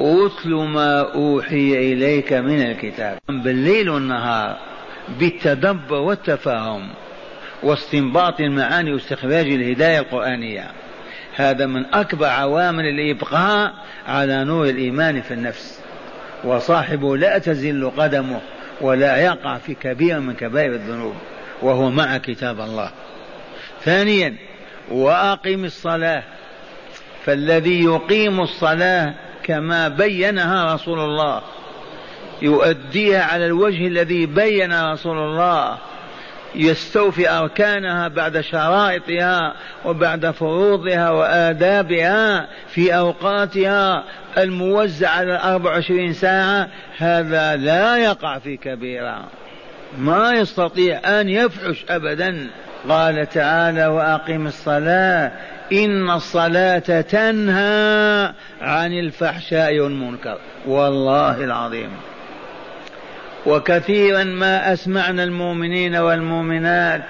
أتل 0.00 0.54
ما 0.54 1.14
أوحي 1.14 1.92
إليك 1.92 2.32
من 2.32 2.62
الكتاب. 2.62 3.18
بالليل 3.28 3.90
والنهار 3.90 4.56
بالتدبر 5.08 5.94
والتفاهم 5.94 6.90
واستنباط 7.62 8.40
المعاني 8.40 8.92
واستخراج 8.92 9.46
الهداية 9.46 9.98
القرآنية. 9.98 10.70
هذا 11.36 11.66
من 11.66 11.86
أكبر 11.94 12.26
عوامل 12.26 12.86
الإبقاء 12.86 13.74
على 14.08 14.44
نور 14.44 14.68
الإيمان 14.68 15.22
في 15.22 15.34
النفس. 15.34 15.80
وصاحبه 16.44 17.16
لا 17.16 17.38
تزل 17.38 17.90
قدمه 17.96 18.40
ولا 18.80 19.16
يقع 19.16 19.58
في 19.58 19.74
كبير 19.74 20.20
من 20.20 20.34
كبائر 20.34 20.72
الذنوب 20.72 21.14
وهو 21.62 21.90
مع 21.90 22.18
كتاب 22.18 22.60
الله. 22.60 22.90
ثانيا 23.84 24.34
وأقم 24.90 25.64
الصلاة. 25.64 26.22
فالذي 27.24 27.84
يقيم 27.84 28.40
الصلاة 28.40 29.14
كما 29.42 29.88
بينها 29.88 30.74
رسول 30.74 30.98
الله 30.98 31.42
يؤديها 32.42 33.24
على 33.24 33.46
الوجه 33.46 33.86
الذي 33.86 34.26
بين 34.26 34.92
رسول 34.92 35.18
الله. 35.18 35.78
يستوفي 36.54 37.30
أركانها 37.30 38.08
بعد 38.08 38.40
شرائطها 38.40 39.54
وبعد 39.84 40.30
فروضها 40.30 41.10
وآدابها 41.10 42.48
في 42.68 42.96
أوقاتها 42.96 44.04
الموزع 44.38 45.08
على 45.08 45.40
24 45.44 46.12
ساعة 46.12 46.68
هذا 46.98 47.56
لا 47.56 47.96
يقع 47.96 48.38
في 48.38 48.56
كبيرة. 48.56 49.24
ما 49.98 50.32
يستطيع 50.32 51.20
أن 51.20 51.28
يفحش 51.28 51.84
أبدا. 51.88 52.46
قال 52.88 53.28
تعالى 53.28 53.86
وأقم 53.86 54.46
الصلاة. 54.46 55.32
إن 55.72 56.10
الصلاة 56.10 57.00
تنهى 57.00 58.32
عن 58.60 58.92
الفحشاء 58.92 59.78
والمنكر. 59.78 60.38
والله 60.66 61.44
العظيم. 61.44 61.90
وكثيرا 63.46 64.24
ما 64.24 64.72
أسمعنا 64.72 65.24
المؤمنين 65.24 65.96
والمؤمنات 65.96 67.02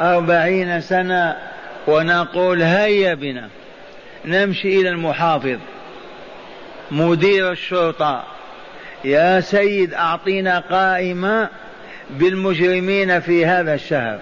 أربعين 0.00 0.80
سنة 0.80 1.36
ونقول 1.86 2.62
هيا 2.62 3.14
بنا. 3.14 3.48
نمشي 4.24 4.80
إلى 4.80 4.88
المحافظ. 4.88 5.58
مدير 6.90 7.52
الشرطة. 7.52 8.24
يا 9.04 9.40
سيد 9.40 9.94
أعطينا 9.94 10.58
قائمة 10.58 11.48
بالمجرمين 12.10 13.20
في 13.20 13.46
هذا 13.46 13.74
الشهر. 13.74 14.18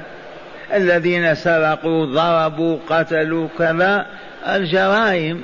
الذين 0.73 1.35
سرقوا 1.35 2.07
ضربوا 2.07 2.79
قتلوا 2.89 3.49
كذا. 3.59 4.07
الجرائم. 4.49 5.43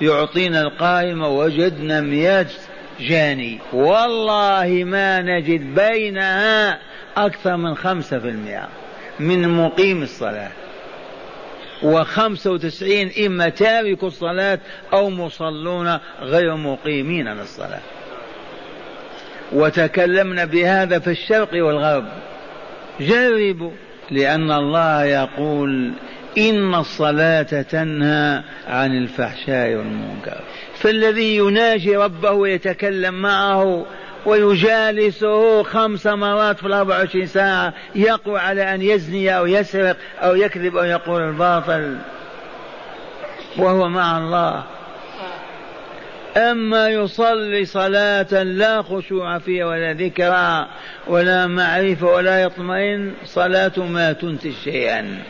يعطينا 0.00 0.60
القائمة 0.60 1.28
وجدنا 1.28 2.00
مئات 2.00 2.52
جاني. 3.00 3.58
والله 3.72 4.84
ما 4.84 5.20
نجد 5.20 5.74
بينها 5.74 6.78
أكثر 7.16 7.56
من 7.56 7.74
خمسة 7.74 8.18
في 8.18 8.28
المئة 8.28 8.68
من 9.20 9.48
مقيم 9.48 10.02
الصلاة. 10.02 10.50
وخمسة 11.82 12.50
وتسعين 12.50 13.10
إما 13.26 13.48
تارك 13.48 14.04
الصلاة 14.04 14.58
أو 14.92 15.10
مصلون 15.10 15.98
غير 16.20 16.56
مقيمين 16.56 17.28
للصلاة 17.28 17.80
وتكلمنا 19.52 20.44
بهذا 20.44 20.98
في 20.98 21.10
الشرق 21.10 21.64
والغرب. 21.64 22.04
جربوا 23.00 23.70
لأن 24.10 24.52
الله 24.52 25.04
يقول 25.04 25.92
إن 26.38 26.74
الصلاة 26.74 27.42
تنهى 27.62 28.42
عن 28.68 28.96
الفحشاء 28.96 29.74
والمنكر. 29.74 30.40
فالذي 30.82 31.36
يناجي 31.36 31.96
ربه 31.96 32.30
ويتكلم 32.30 33.14
معه 33.14 33.86
ويجالسه 34.26 35.62
خمس 35.62 36.06
مرات 36.06 36.58
في 36.58 36.66
الأربع 36.66 36.98
وعشرين 36.98 37.26
ساعة 37.26 37.74
يقوى 37.94 38.38
على 38.38 38.74
أن 38.74 38.82
يزني 38.82 39.38
أو 39.38 39.46
يسرق 39.46 39.96
أو 40.22 40.34
يكذب 40.34 40.76
أو 40.76 40.84
يقول 40.84 41.22
الباطل 41.22 41.96
وهو 43.56 43.88
مع 43.88 44.18
الله. 44.18 44.64
أما 46.36 46.88
يصلي 46.88 47.64
صلاة 47.64 48.42
لا 48.42 48.82
خشوع 48.82 49.38
فيها 49.38 49.66
ولا 49.66 49.92
ذكرى 49.92 50.66
ولا 51.06 51.46
معرفة 51.46 52.06
ولا 52.06 52.42
يطمئن 52.42 53.12
صلاة 53.24 53.72
ما 53.78 54.12
تنتج 54.12 54.52
شيئا. 54.64 55.22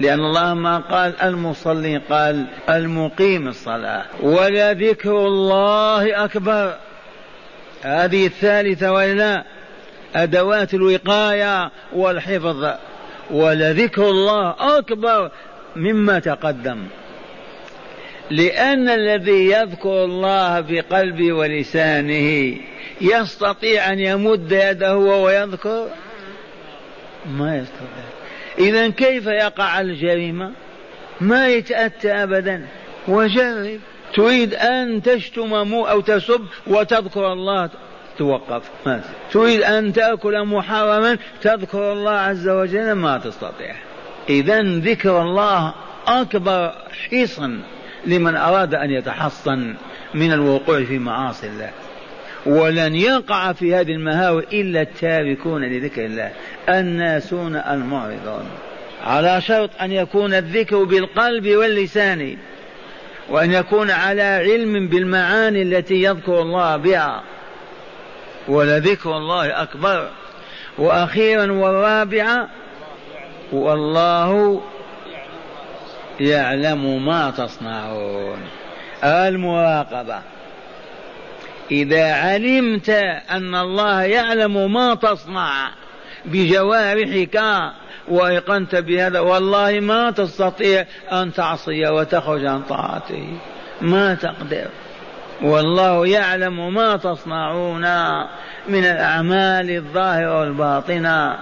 لأن 0.00 0.20
الله 0.20 0.54
ما 0.54 0.78
قال 0.78 1.20
المصلي 1.22 1.96
قال 2.10 2.46
المقيم 2.68 3.48
الصلاة. 3.48 4.04
ولذكر 4.22 5.26
الله 5.26 6.24
أكبر. 6.24 6.74
هذه 7.82 8.26
الثالثة 8.26 8.92
ولا 8.92 9.44
أدوات 10.16 10.74
الوقاية 10.74 11.70
والحفظ. 11.92 12.66
ولذكر 13.30 14.10
الله 14.10 14.54
أكبر 14.78 15.30
مما 15.76 16.18
تقدم. 16.18 16.86
لأن 18.30 18.88
الذي 18.88 19.50
يذكر 19.50 20.04
الله 20.04 20.60
بقلبه 20.60 21.32
ولسانه 21.32 22.56
يستطيع 23.00 23.92
أن 23.92 23.98
يمد 23.98 24.52
يده 24.52 24.96
وهو 24.96 25.30
يذكر؟ 25.30 25.88
ما 27.26 27.56
يستطيع 27.56 28.17
إذا 28.58 28.88
كيف 28.88 29.26
يقع 29.26 29.80
الجريمة؟ 29.80 30.52
ما 31.20 31.48
يتأتى 31.48 32.12
أبدا. 32.12 32.66
وجرب. 33.08 33.80
تريد 34.14 34.54
أن 34.54 35.02
تشتم 35.02 35.54
أو 35.54 36.00
تسب 36.00 36.46
وتذكر 36.66 37.32
الله. 37.32 37.70
توقف. 38.18 38.62
ما 38.86 39.00
تريد 39.32 39.62
أن 39.62 39.92
تأكل 39.92 40.44
محرما 40.44 41.18
تذكر 41.42 41.92
الله 41.92 42.10
عز 42.10 42.48
وجل. 42.48 42.92
ما 42.92 43.18
تستطيع. 43.18 43.74
إذا 44.28 44.62
ذكر 44.62 45.22
الله 45.22 45.74
أكبر 46.06 46.74
حصن 47.10 47.60
لمن 48.06 48.36
أراد 48.36 48.74
أن 48.74 48.90
يتحصن 48.90 49.74
من 50.14 50.32
الوقوع 50.32 50.84
في 50.84 50.98
معاصي 50.98 51.46
الله. 51.46 51.70
ولن 52.48 52.94
يقع 52.94 53.52
في 53.52 53.74
هذه 53.74 53.92
المهاوي 53.92 54.46
إلا 54.52 54.82
التاركون 54.82 55.64
لذكر 55.64 56.04
الله. 56.04 56.30
الناسون 56.68 57.56
المعرضون. 57.56 58.48
على 59.04 59.40
شرط 59.40 59.70
أن 59.80 59.92
يكون 59.92 60.34
الذكر 60.34 60.84
بالقلب 60.84 61.46
واللسان 61.46 62.36
وأن 63.28 63.52
يكون 63.52 63.90
على 63.90 64.22
علم 64.22 64.88
بالمعاني 64.88 65.62
التي 65.62 66.02
يذكر 66.02 66.42
الله 66.42 66.76
بها. 66.76 67.22
ولذكر 68.48 69.16
الله 69.16 69.62
أكبر. 69.62 70.08
وأخيرا 70.78 71.52
والرابعة 71.52 72.48
والله 73.52 74.62
يعلم 76.20 77.06
ما 77.06 77.30
تصنعون. 77.30 78.38
المراقبة. 79.04 80.37
إذا 81.70 82.12
علمت 82.12 82.90
أن 83.30 83.54
الله 83.54 84.02
يعلم 84.02 84.72
ما 84.72 84.94
تصنع 84.94 85.70
بجوارحك 86.24 87.40
وأيقنت 88.08 88.74
بهذا 88.74 89.20
والله 89.20 89.80
ما 89.80 90.10
تستطيع 90.10 90.84
أن 91.12 91.32
تعصي 91.32 91.88
وتخرج 91.88 92.44
عن 92.44 92.62
طاعته. 92.62 93.38
ما 93.80 94.14
تقدر. 94.14 94.66
والله 95.42 96.06
يعلم 96.06 96.74
ما 96.74 96.96
تصنعون 96.96 97.82
من 98.68 98.84
الأعمال 98.84 99.70
الظاهرة 99.70 100.40
والباطنة. 100.40 101.38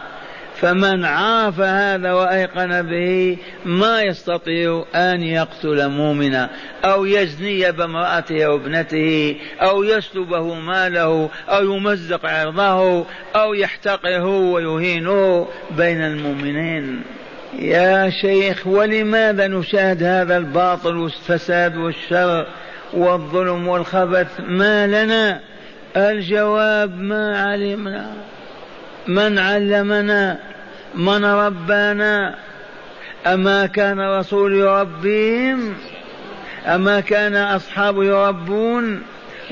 فمن 0.61 1.05
عاف 1.05 1.61
هذا 1.61 2.13
وأيقن 2.13 2.83
به 2.83 3.39
ما 3.65 4.03
يستطيع 4.03 4.85
أن 4.95 5.23
يقتل 5.23 5.89
مؤمنا 5.89 6.51
أو 6.85 7.05
يزني 7.05 7.73
بامرأته 7.73 8.45
أو 8.45 8.57
ابنته 8.57 9.37
أو 9.63 9.85
يسلبه 9.85 10.55
ماله 10.55 11.31
أو 11.49 11.65
يمزق 11.65 12.27
عرضه 12.27 13.07
أو 13.37 13.55
يحتقره 13.55 14.27
ويهينه 14.27 15.49
بين 15.71 16.01
المؤمنين. 16.01 17.03
يا 17.59 18.11
شيخ 18.11 18.67
ولماذا 18.67 19.49
نشاهد 19.49 20.03
هذا 20.03 20.37
الباطل 20.37 20.97
والفساد 20.97 21.77
والشر 21.77 22.47
والظلم 22.95 23.69
والخبث؟ 23.69 24.41
ما 24.41 24.87
لنا 24.87 25.41
الجواب 25.97 26.99
ما 26.99 27.41
علمنا. 27.41 28.11
من 29.09 29.39
علمنا 29.39 30.39
من 30.95 31.25
ربانا 31.25 32.35
أما 33.27 33.67
كان 33.67 34.01
رسول 34.01 34.55
يربيهم 34.55 35.75
أما 36.67 37.01
كان 37.01 37.37
أصحاب 37.37 38.03
يربون 38.03 39.03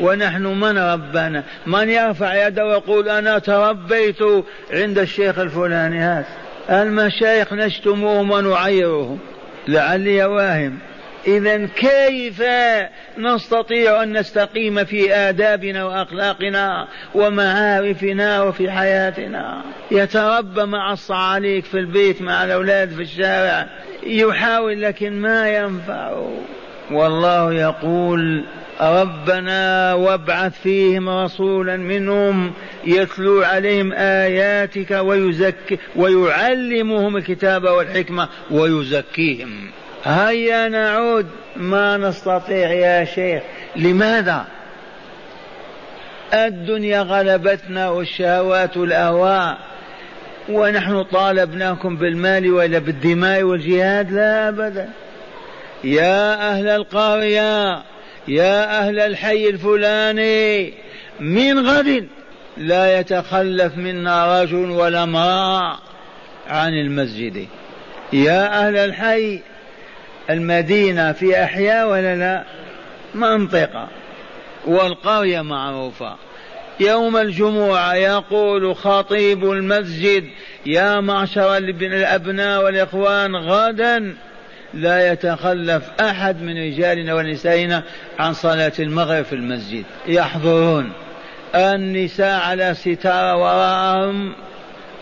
ونحن 0.01 0.43
من 0.43 0.79
ربانا 0.79 1.43
من 1.67 1.89
يرفع 1.89 2.47
يده 2.47 2.67
ويقول 2.67 3.09
أنا 3.09 3.39
تربيت 3.39 4.23
عند 4.73 4.99
الشيخ 4.99 5.39
الفلاني 5.39 6.01
هذا؟ 6.01 6.27
المشايخ 6.71 7.53
نشتموهم 7.53 8.31
ونعيرهم 8.31 9.19
لعلي 9.69 10.25
واهم. 10.25 10.79
إذا 11.27 11.67
كيف 11.67 12.43
نستطيع 13.19 14.03
أن 14.03 14.19
نستقيم 14.19 14.85
في 14.85 15.15
آدابنا 15.15 15.85
وأخلاقنا 15.85 16.89
ومعارفنا 17.15 18.43
وفي 18.43 18.71
حياتنا؟ 18.71 19.63
يتربى 19.91 20.65
مع 20.65 20.93
الصعاليك 20.93 21.65
في 21.65 21.79
البيت 21.79 22.23
مع 22.23 22.45
الأولاد 22.45 22.91
في 22.91 23.03
الشارع. 23.03 23.69
يحاول 24.07 24.83
لكن 24.83 25.13
ما 25.13 25.49
ينفع. 25.49 26.23
والله 26.91 27.53
يقول 27.53 28.45
ربنا 28.81 29.95
وابعث 29.95 30.61
فيهم 30.63 31.09
رسولا 31.09 31.77
منهم 31.77 32.53
يتلو 32.85 33.43
عليهم 33.43 33.93
آياتك 33.93 34.91
ويزكي 34.91 35.79
ويعلمهم 35.97 37.17
الكتاب 37.17 37.65
والحكمة 37.65 38.29
ويزكيهم. 38.51 39.71
هيا 40.05 40.69
نعود. 40.69 41.27
ما 41.57 41.97
نستطيع 41.97 42.71
يا 42.71 43.05
شيخ. 43.05 43.43
لماذا؟ 43.77 44.45
الدنيا 46.35 47.01
غلبتنا 47.03 47.91
والشهوات 47.91 48.77
والأهواء. 48.77 49.59
ونحن 50.49 51.03
طالبناكم 51.03 51.97
بالمال 51.97 52.53
ولا 52.53 52.79
بالدماء 52.79 53.43
والجهاد؟ 53.43 54.13
لا 54.13 54.49
أبدا. 54.49 54.89
يا 55.85 56.51
أهل 56.51 56.69
القرية 56.69 57.83
يا 58.29 58.79
أهل 58.81 59.01
الحي 59.01 59.49
الفلاني 59.49 60.73
من 61.21 61.69
غد 61.69 62.09
لا 62.57 63.01
يتخلف 63.01 63.77
منا 63.77 64.43
رجل 64.43 64.71
ولا 64.71 65.03
امرأة 65.03 65.79
عن 66.49 66.73
المسجد. 66.73 67.47
يا 68.13 68.67
أهل 68.67 68.77
الحي 68.77 69.41
المدينة 70.31 71.13
في 71.13 71.45
أحياء 71.45 71.89
ولا 71.89 72.17
لا؟ 72.17 72.45
منطقة. 73.15 73.89
والقرية 74.67 75.41
معروفة. 75.41 76.17
يوم 76.81 77.17
الجمعة 77.17 77.95
يقول 77.95 78.77
خطيب 78.77 79.53
المسجد 79.53 80.25
يا 80.67 81.01
معشر 81.01 81.57
الأبناء 81.57 82.65
والإخوان 82.65 83.37
غدا 83.37 84.15
لا 84.75 85.13
يتخلف 85.13 85.83
أحد 86.01 86.43
من 86.43 86.59
رجالنا 86.59 87.15
ونسائنا 87.15 87.83
عن 88.19 88.33
صلاة 88.33 88.73
المغرب 88.79 89.25
في 89.25 89.33
المسجد. 89.33 89.85
يحضرون. 90.07 90.93
النساء 91.55 92.41
على 92.41 92.75
ستارة 92.75 93.37
وراءهم 93.37 94.33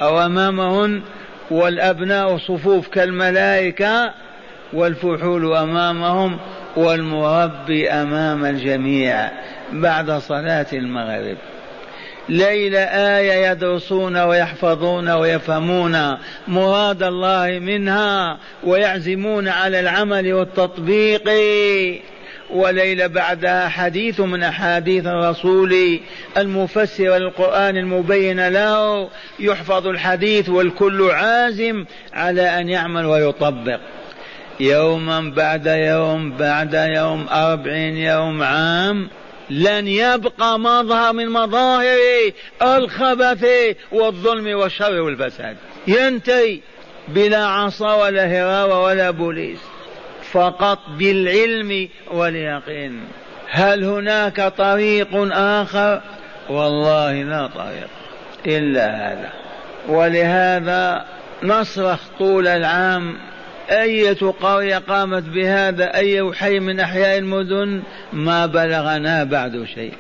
أو 0.03 0.21
أمامهن 0.21 1.03
والأبناء 1.51 2.39
صفوف 2.39 2.89
كالملائكة 2.89 4.15
والفحول 4.73 5.57
أمامهم 5.57 6.39
والمربي 6.77 7.91
أمام 7.91 8.45
الجميع 8.45 9.31
بعد 9.73 10.11
صلاة 10.11 10.67
المغرب. 10.73 11.37
ليلة 12.29 12.79
آية 13.19 13.51
يدرسون 13.51 14.17
ويحفظون 14.17 15.09
ويفهمون 15.09 16.17
مراد 16.49 17.03
الله 17.03 17.59
منها 17.59 18.39
ويعزمون 18.65 19.49
على 19.49 19.81
العمل 19.81 20.33
والتطبيق. 20.33 21.31
وليلة 22.51 23.07
بعدها 23.07 23.69
حديث 23.69 24.21
من 24.21 24.43
أحاديث 24.43 25.07
الرسول 25.07 26.01
المفسر 26.37 27.17
للقرآن 27.17 27.77
المبين 27.77 28.49
له 28.49 29.09
يحفظ 29.41 29.87
الحديث 29.87 30.49
والكل 30.49 31.11
عازم 31.11 31.85
على 32.13 32.61
أن 32.61 32.69
يعمل 32.69 33.07
ويطبق. 33.07 33.81
يوما 34.61 35.33
بعد 35.37 35.67
يوم 35.67 36.33
بعد 36.33 36.75
يوم 36.75 37.27
أربعين 37.29 37.97
يوم 37.97 38.43
عام. 38.43 39.09
لن 39.51 39.89
يبقى 39.89 40.59
مظهر 40.59 41.13
من 41.13 41.29
مظاهر 41.29 42.33
الخبث 42.63 43.47
والظلم 43.93 44.59
والشر 44.59 45.01
والفساد. 45.01 45.57
ينتهي 45.87 46.61
بلا 47.09 47.47
عصا 47.47 47.95
ولا 47.95 48.27
هراوة 48.27 48.83
ولا 48.83 49.11
بوليس 49.11 49.59
فقط 50.33 50.79
بالعلم 50.99 51.89
واليقين. 52.13 53.01
هل 53.51 53.85
هناك 53.85 54.53
طريق 54.59 55.09
آخر؟ 55.33 56.01
والله 56.51 57.23
لا 57.23 57.47
طريق 57.47 57.89
إلا 58.47 58.87
هذا. 58.87 59.31
ولهذا 59.89 61.05
نصرخ 61.43 61.99
طول 62.19 62.49
العام 62.49 63.32
أية 63.81 64.33
قرية 64.41 64.79
قامت 64.79 65.23
بهذا 65.23 65.95
أي 65.95 66.33
حي 66.33 66.59
من 66.61 66.81
أحياء 66.81 67.19
المدن؟ 67.19 67.83
ما 68.13 68.47
بلغنا 68.47 69.25
بعد 69.25 69.65
شيء. 69.75 69.93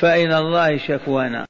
فإلى 0.00 0.38
الله 0.38 0.78
شكوانا. 0.78 1.46